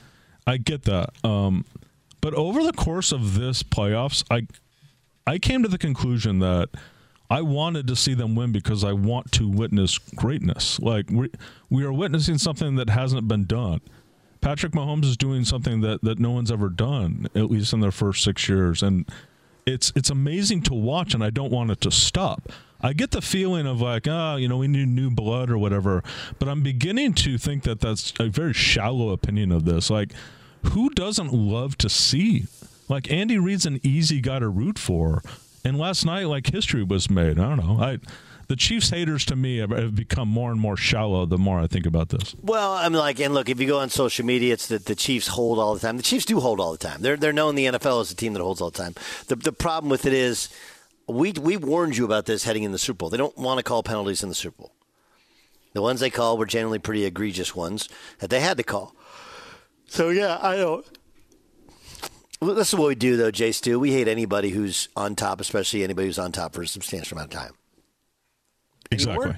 I 0.46 0.56
get 0.58 0.82
that. 0.84 1.10
Um, 1.24 1.64
but 2.20 2.34
over 2.34 2.62
the 2.62 2.72
course 2.72 3.12
of 3.12 3.38
this 3.38 3.62
playoffs, 3.62 4.24
I 4.30 4.46
I 5.26 5.38
came 5.38 5.62
to 5.62 5.68
the 5.68 5.78
conclusion 5.78 6.38
that 6.38 6.68
I 7.28 7.42
wanted 7.42 7.88
to 7.88 7.96
see 7.96 8.14
them 8.14 8.36
win 8.36 8.52
because 8.52 8.84
I 8.84 8.92
want 8.92 9.32
to 9.32 9.48
witness 9.48 9.98
greatness. 9.98 10.78
Like 10.80 11.10
we 11.10 11.30
we 11.70 11.84
are 11.84 11.92
witnessing 11.92 12.38
something 12.38 12.76
that 12.76 12.90
hasn't 12.90 13.26
been 13.26 13.44
done. 13.44 13.80
Patrick 14.40 14.72
Mahomes 14.72 15.06
is 15.06 15.16
doing 15.16 15.44
something 15.44 15.80
that, 15.80 16.02
that 16.02 16.20
no 16.20 16.30
one's 16.30 16.52
ever 16.52 16.68
done, 16.68 17.26
at 17.34 17.50
least 17.50 17.72
in 17.72 17.80
their 17.80 17.90
first 17.90 18.22
six 18.22 18.48
years, 18.48 18.82
and 18.82 19.08
it's 19.66 19.92
it's 19.96 20.10
amazing 20.10 20.62
to 20.62 20.74
watch, 20.74 21.14
and 21.14 21.24
I 21.24 21.30
don't 21.30 21.50
want 21.50 21.70
it 21.72 21.80
to 21.80 21.90
stop. 21.90 22.52
I 22.86 22.92
get 22.92 23.10
the 23.10 23.20
feeling 23.20 23.66
of 23.66 23.80
like, 23.80 24.06
ah, 24.08 24.36
you 24.36 24.46
know, 24.46 24.58
we 24.58 24.68
need 24.68 24.86
new 24.86 25.10
blood 25.10 25.50
or 25.50 25.58
whatever, 25.58 26.04
but 26.38 26.48
I'm 26.48 26.62
beginning 26.62 27.14
to 27.14 27.36
think 27.36 27.64
that 27.64 27.80
that's 27.80 28.12
a 28.20 28.28
very 28.28 28.52
shallow 28.52 29.10
opinion 29.10 29.50
of 29.50 29.64
this. 29.64 29.90
Like, 29.90 30.12
who 30.66 30.90
doesn't 30.90 31.32
love 31.32 31.76
to 31.78 31.88
see? 31.88 32.44
Like 32.88 33.10
Andy 33.10 33.38
Reid's 33.38 33.66
an 33.66 33.80
easy 33.82 34.20
guy 34.20 34.38
to 34.38 34.48
root 34.48 34.78
for, 34.78 35.20
and 35.64 35.76
last 35.76 36.06
night, 36.06 36.28
like 36.28 36.46
history 36.46 36.84
was 36.84 37.10
made. 37.10 37.40
I 37.40 37.56
don't 37.56 37.66
know. 37.66 37.82
I 37.82 37.98
the 38.46 38.54
Chiefs 38.54 38.90
haters 38.90 39.24
to 39.24 39.34
me 39.34 39.58
have, 39.58 39.70
have 39.70 39.96
become 39.96 40.28
more 40.28 40.52
and 40.52 40.60
more 40.60 40.76
shallow 40.76 41.26
the 41.26 41.38
more 41.38 41.58
I 41.58 41.66
think 41.66 41.86
about 41.86 42.10
this. 42.10 42.36
Well, 42.40 42.74
I'm 42.74 42.92
like, 42.92 43.18
and 43.18 43.34
look, 43.34 43.48
if 43.48 43.58
you 43.58 43.66
go 43.66 43.80
on 43.80 43.90
social 43.90 44.24
media, 44.24 44.52
it's 44.54 44.68
that 44.68 44.84
the 44.84 44.94
Chiefs 44.94 45.26
hold 45.26 45.58
all 45.58 45.74
the 45.74 45.80
time. 45.80 45.96
The 45.96 46.04
Chiefs 46.04 46.24
do 46.24 46.38
hold 46.38 46.60
all 46.60 46.70
the 46.70 46.78
time. 46.78 47.02
They're 47.02 47.16
they're 47.16 47.32
known 47.32 47.58
in 47.58 47.72
the 47.72 47.78
NFL 47.78 48.02
as 48.02 48.12
a 48.12 48.14
team 48.14 48.34
that 48.34 48.42
holds 48.42 48.60
all 48.60 48.70
the 48.70 48.78
time. 48.78 48.94
The 49.26 49.34
the 49.34 49.52
problem 49.52 49.90
with 49.90 50.06
it 50.06 50.12
is, 50.12 50.48
we 51.08 51.32
we 51.32 51.56
warned 51.56 51.96
you 51.96 52.04
about 52.04 52.26
this 52.26 52.44
heading 52.44 52.62
in 52.62 52.72
the 52.72 52.78
Super 52.78 52.98
Bowl. 52.98 53.10
They 53.10 53.16
don't 53.16 53.36
want 53.36 53.58
to 53.58 53.62
call 53.62 53.82
penalties 53.82 54.22
in 54.22 54.28
the 54.28 54.34
Super 54.34 54.62
Bowl. 54.62 54.72
The 55.72 55.82
ones 55.82 56.00
they 56.00 56.10
call 56.10 56.38
were 56.38 56.46
generally 56.46 56.78
pretty 56.78 57.04
egregious 57.04 57.54
ones 57.54 57.88
that 58.18 58.30
they 58.30 58.40
had 58.40 58.56
to 58.56 58.62
call. 58.62 58.94
So 59.86 60.08
yeah, 60.08 60.38
I 60.40 60.56
don't. 60.56 60.86
This 62.40 62.68
is 62.68 62.74
what 62.74 62.88
we 62.88 62.94
do, 62.94 63.16
though, 63.16 63.30
Jay 63.30 63.52
Stu. 63.52 63.78
We 63.80 63.92
hate 63.92 64.08
anybody 64.08 64.50
who's 64.50 64.88
on 64.94 65.16
top, 65.16 65.40
especially 65.40 65.82
anybody 65.82 66.06
who's 66.06 66.18
on 66.18 66.32
top 66.32 66.54
for 66.54 66.62
a 66.62 66.66
substantial 66.66 67.16
amount 67.16 67.32
of 67.32 67.40
time. 67.40 67.52
Exactly. 68.90 69.34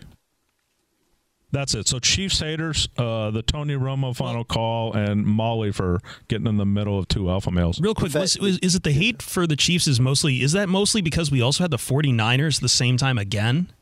That's 1.51 1.75
it. 1.75 1.89
So 1.89 1.99
Chiefs 1.99 2.41
haters, 2.41 2.89
uh, 2.99 3.31
the 3.31 3.43
Tony 3.43 3.75
Romo 3.75 4.15
final 4.15 4.45
call, 4.45 4.93
and 4.93 5.25
Molly 5.25 5.73
for 5.73 6.01
getting 6.29 6.47
in 6.47 6.59
the 6.59 6.67
middle 6.67 6.99
of 6.99 7.09
two 7.09 7.31
alpha 7.31 7.51
males. 7.51 7.81
Real 7.81 7.95
quick, 7.95 8.13
was, 8.13 8.39
was, 8.39 8.59
is 8.59 8.75
it 8.75 8.83
the 8.83 8.93
hate 8.93 9.23
for 9.23 9.47
the 9.47 9.57
Chiefs 9.57 9.87
is 9.87 9.99
mostly 9.99 10.43
is 10.43 10.53
that 10.53 10.69
mostly 10.69 11.01
because 11.01 11.31
we 11.31 11.41
also 11.41 11.65
had 11.65 11.71
the 11.71 11.79
49ers 11.79 12.61
the 12.61 12.69
same 12.69 12.99
time 12.99 13.17
again? 13.17 13.73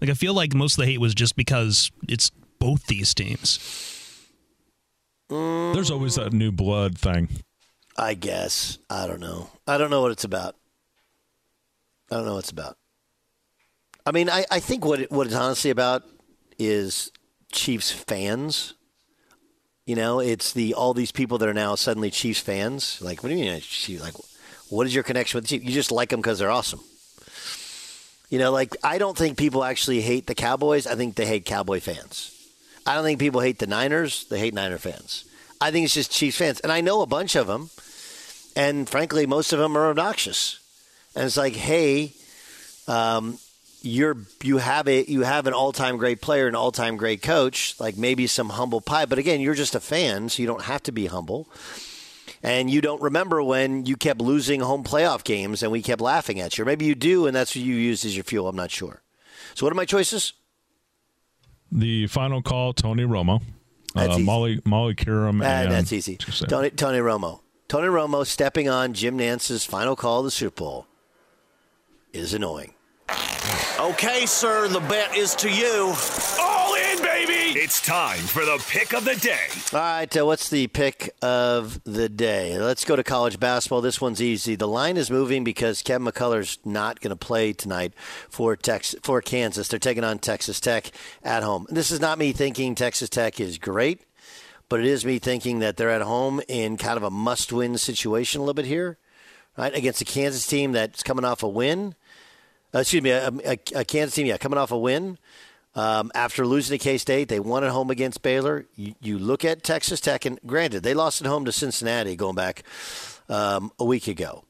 Like 0.00 0.08
I 0.08 0.14
feel 0.14 0.32
like 0.32 0.54
most 0.54 0.78
of 0.78 0.84
the 0.84 0.90
hate 0.90 1.00
was 1.00 1.14
just 1.14 1.36
because 1.36 1.90
it's 2.08 2.30
both 2.58 2.86
these 2.86 3.12
teams. 3.12 3.58
There's 5.28 5.90
always 5.90 6.16
that 6.16 6.32
new 6.32 6.50
blood 6.50 6.98
thing. 6.98 7.28
I 7.96 8.14
guess. 8.14 8.78
I 8.88 9.06
don't 9.06 9.20
know. 9.20 9.50
I 9.66 9.76
don't 9.76 9.90
know 9.90 10.00
what 10.00 10.10
it's 10.10 10.24
about. 10.24 10.56
I 12.10 12.16
don't 12.16 12.24
know 12.24 12.34
what 12.34 12.40
it's 12.40 12.50
about. 12.50 12.76
I 14.06 14.12
mean, 14.12 14.30
I, 14.30 14.46
I 14.50 14.58
think 14.58 14.84
what 14.84 15.00
it, 15.00 15.12
what 15.12 15.26
it's 15.26 15.36
honestly 15.36 15.70
about 15.70 16.02
is 16.60 17.10
Chiefs 17.50 17.90
fans. 17.90 18.74
You 19.86 19.96
know, 19.96 20.20
it's 20.20 20.52
the 20.52 20.74
all 20.74 20.94
these 20.94 21.10
people 21.10 21.38
that 21.38 21.48
are 21.48 21.54
now 21.54 21.74
suddenly 21.74 22.10
Chiefs 22.10 22.40
fans. 22.40 23.00
Like, 23.02 23.22
what 23.22 23.30
do 23.30 23.34
you 23.34 23.44
mean? 23.44 23.60
Chiefs? 23.60 24.02
Like, 24.02 24.14
what 24.68 24.86
is 24.86 24.94
your 24.94 25.02
connection 25.02 25.38
with 25.38 25.44
the 25.44 25.48
Chiefs? 25.48 25.64
You 25.64 25.72
just 25.72 25.90
like 25.90 26.10
them 26.10 26.20
because 26.20 26.38
they're 26.38 26.50
awesome. 26.50 26.80
You 28.28 28.38
know, 28.38 28.52
like 28.52 28.76
I 28.84 28.98
don't 28.98 29.18
think 29.18 29.36
people 29.36 29.64
actually 29.64 30.00
hate 30.00 30.26
the 30.26 30.36
Cowboys. 30.36 30.86
I 30.86 30.94
think 30.94 31.16
they 31.16 31.26
hate 31.26 31.44
Cowboy 31.44 31.80
fans. 31.80 32.36
I 32.86 32.94
don't 32.94 33.04
think 33.04 33.18
people 33.18 33.40
hate 33.40 33.58
the 33.58 33.66
Niners. 33.66 34.26
They 34.28 34.38
hate 34.38 34.54
Niner 34.54 34.78
fans. 34.78 35.24
I 35.60 35.70
think 35.70 35.84
it's 35.84 35.94
just 35.94 36.12
Chiefs 36.12 36.38
fans, 36.38 36.60
and 36.60 36.70
I 36.70 36.80
know 36.80 37.02
a 37.02 37.06
bunch 37.06 37.34
of 37.34 37.46
them. 37.46 37.70
And 38.56 38.88
frankly, 38.88 39.26
most 39.26 39.52
of 39.52 39.58
them 39.58 39.76
are 39.76 39.90
obnoxious. 39.90 40.58
And 41.14 41.24
it's 41.24 41.36
like, 41.36 41.54
hey, 41.54 42.12
um, 42.88 43.38
you're 43.82 44.16
you 44.42 44.58
have 44.58 44.86
a 44.88 45.04
you 45.10 45.22
have 45.22 45.46
an 45.46 45.52
all 45.52 45.72
time 45.72 45.96
great 45.96 46.20
player, 46.20 46.46
an 46.48 46.54
all 46.54 46.72
time 46.72 46.96
great 46.96 47.22
coach, 47.22 47.74
like 47.80 47.96
maybe 47.96 48.26
some 48.26 48.50
humble 48.50 48.80
pie. 48.80 49.06
But 49.06 49.18
again, 49.18 49.40
you're 49.40 49.54
just 49.54 49.74
a 49.74 49.80
fan, 49.80 50.28
so 50.28 50.42
you 50.42 50.46
don't 50.46 50.62
have 50.64 50.82
to 50.84 50.92
be 50.92 51.06
humble. 51.06 51.48
And 52.42 52.70
you 52.70 52.80
don't 52.80 53.02
remember 53.02 53.42
when 53.42 53.84
you 53.84 53.96
kept 53.96 54.20
losing 54.20 54.60
home 54.60 54.82
playoff 54.82 55.24
games 55.24 55.62
and 55.62 55.70
we 55.70 55.82
kept 55.82 56.00
laughing 56.00 56.40
at 56.40 56.56
you. 56.56 56.62
Or 56.62 56.64
maybe 56.64 56.86
you 56.86 56.94
do, 56.94 57.26
and 57.26 57.36
that's 57.36 57.54
what 57.54 57.62
you 57.62 57.74
used 57.74 58.04
as 58.06 58.16
your 58.16 58.24
fuel. 58.24 58.48
I'm 58.48 58.56
not 58.56 58.70
sure. 58.70 59.02
So, 59.54 59.66
what 59.66 59.72
are 59.72 59.76
my 59.76 59.84
choices? 59.84 60.32
The 61.70 62.06
final 62.06 62.40
call, 62.42 62.72
Tony 62.72 63.04
Romo, 63.04 63.42
uh. 63.94 64.18
Molly 64.18 64.60
Molly 64.64 64.94
Qerim, 64.94 65.42
Ah, 65.44 65.62
and 65.62 65.72
that's 65.72 65.92
easy. 65.92 66.16
Tony, 66.16 66.70
Tony 66.70 66.98
Romo. 66.98 67.40
Tony 67.68 67.88
Romo 67.88 68.26
stepping 68.26 68.68
on 68.68 68.94
Jim 68.94 69.16
Nantz's 69.18 69.64
final 69.64 69.94
call 69.94 70.20
of 70.20 70.24
the 70.24 70.30
Super 70.32 70.56
Bowl 70.56 70.86
is 72.12 72.34
annoying. 72.34 72.74
Okay, 73.78 74.26
sir, 74.26 74.68
the 74.68 74.80
bet 74.80 75.16
is 75.16 75.34
to 75.36 75.50
you. 75.50 75.94
All 76.40 76.74
in, 76.74 77.02
baby! 77.02 77.58
It's 77.58 77.84
time 77.84 78.18
for 78.18 78.44
the 78.44 78.62
pick 78.68 78.94
of 78.94 79.04
the 79.04 79.16
day. 79.16 79.48
All 79.72 79.78
right, 79.80 80.16
uh, 80.16 80.26
what's 80.26 80.48
the 80.48 80.66
pick 80.68 81.10
of 81.22 81.82
the 81.84 82.08
day? 82.08 82.58
Let's 82.58 82.84
go 82.84 82.96
to 82.96 83.02
college 83.02 83.40
basketball. 83.40 83.80
This 83.80 84.00
one's 84.00 84.22
easy. 84.22 84.54
The 84.54 84.68
line 84.68 84.96
is 84.96 85.10
moving 85.10 85.44
because 85.44 85.82
Kevin 85.82 86.06
McCullar's 86.06 86.58
not 86.64 87.00
going 87.00 87.10
to 87.10 87.16
play 87.16 87.52
tonight 87.52 87.94
for 88.28 88.54
Tex- 88.56 88.94
for 89.02 89.20
Kansas. 89.20 89.68
They're 89.68 89.78
taking 89.78 90.04
on 90.04 90.18
Texas 90.18 90.60
Tech 90.60 90.90
at 91.22 91.42
home. 91.42 91.66
This 91.68 91.90
is 91.90 92.00
not 92.00 92.18
me 92.18 92.32
thinking 92.32 92.74
Texas 92.74 93.08
Tech 93.08 93.40
is 93.40 93.58
great, 93.58 94.02
but 94.68 94.80
it 94.80 94.86
is 94.86 95.04
me 95.04 95.18
thinking 95.18 95.58
that 95.58 95.76
they're 95.76 95.90
at 95.90 96.02
home 96.02 96.40
in 96.48 96.76
kind 96.76 96.96
of 96.96 97.02
a 97.02 97.10
must-win 97.10 97.78
situation 97.78 98.40
a 98.40 98.44
little 98.44 98.54
bit 98.54 98.66
here, 98.66 98.98
right? 99.56 99.74
Against 99.74 100.00
a 100.00 100.04
Kansas 100.04 100.46
team 100.46 100.72
that's 100.72 101.02
coming 101.02 101.24
off 101.24 101.42
a 101.42 101.48
win. 101.48 101.94
Uh, 102.74 102.80
excuse 102.80 103.02
me, 103.02 103.10
a, 103.10 103.28
a, 103.28 103.58
a 103.74 103.84
Kansas 103.84 104.14
team, 104.14 104.26
yeah, 104.26 104.36
coming 104.36 104.58
off 104.58 104.70
a 104.70 104.78
win. 104.78 105.18
Um, 105.74 106.10
after 106.14 106.46
losing 106.46 106.78
to 106.78 106.82
K 106.82 106.98
State, 106.98 107.28
they 107.28 107.40
won 107.40 107.62
at 107.62 107.70
home 107.70 107.90
against 107.90 108.22
Baylor. 108.22 108.66
You, 108.74 108.94
you 109.00 109.18
look 109.18 109.44
at 109.44 109.62
Texas 109.62 110.00
Tech, 110.00 110.24
and 110.24 110.38
granted, 110.46 110.82
they 110.82 110.94
lost 110.94 111.20
at 111.20 111.26
home 111.26 111.44
to 111.44 111.52
Cincinnati 111.52 112.16
going 112.16 112.34
back 112.34 112.64
um, 113.28 113.70
a 113.78 113.84
week 113.84 114.08
ago. 114.08 114.44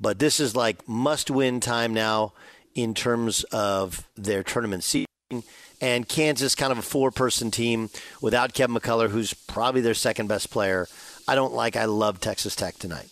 But 0.00 0.18
this 0.18 0.40
is 0.40 0.56
like 0.56 0.88
must 0.88 1.30
win 1.30 1.60
time 1.60 1.92
now 1.94 2.32
in 2.74 2.94
terms 2.94 3.44
of 3.44 4.06
their 4.16 4.42
tournament 4.42 4.84
seeding. 4.84 5.06
And 5.80 6.08
Kansas, 6.08 6.54
kind 6.54 6.72
of 6.72 6.78
a 6.78 6.82
four 6.82 7.10
person 7.10 7.50
team 7.50 7.90
without 8.22 8.54
Kevin 8.54 8.76
McCullar, 8.76 9.10
who's 9.10 9.34
probably 9.34 9.82
their 9.82 9.94
second 9.94 10.26
best 10.26 10.50
player. 10.50 10.86
I 11.28 11.34
don't 11.34 11.52
like, 11.52 11.76
I 11.76 11.84
love 11.84 12.20
Texas 12.20 12.56
Tech 12.56 12.76
tonight. 12.78 13.08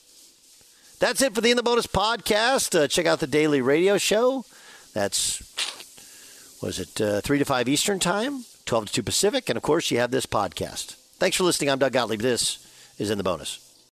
That's 1.04 1.20
it 1.20 1.34
for 1.34 1.42
the 1.42 1.50
In 1.50 1.58
the 1.58 1.62
Bonus 1.62 1.86
podcast. 1.86 2.74
Uh, 2.74 2.88
check 2.88 3.04
out 3.04 3.20
the 3.20 3.26
daily 3.26 3.60
radio 3.60 3.98
show. 3.98 4.46
That's 4.94 5.42
was 6.62 6.78
it 6.78 6.98
uh, 6.98 7.20
3 7.20 7.40
to 7.40 7.44
5 7.44 7.68
Eastern 7.68 7.98
Time, 7.98 8.46
12 8.64 8.86
to 8.86 8.92
2 8.94 9.02
Pacific, 9.02 9.50
and 9.50 9.58
of 9.58 9.62
course, 9.62 9.90
you 9.90 9.98
have 9.98 10.12
this 10.12 10.24
podcast. 10.24 10.94
Thanks 11.18 11.36
for 11.36 11.44
listening. 11.44 11.68
I'm 11.68 11.78
Doug 11.78 11.92
Gottlieb. 11.92 12.22
This 12.22 12.66
is 12.98 13.10
In 13.10 13.18
the 13.18 13.24
Bonus. 13.24 13.63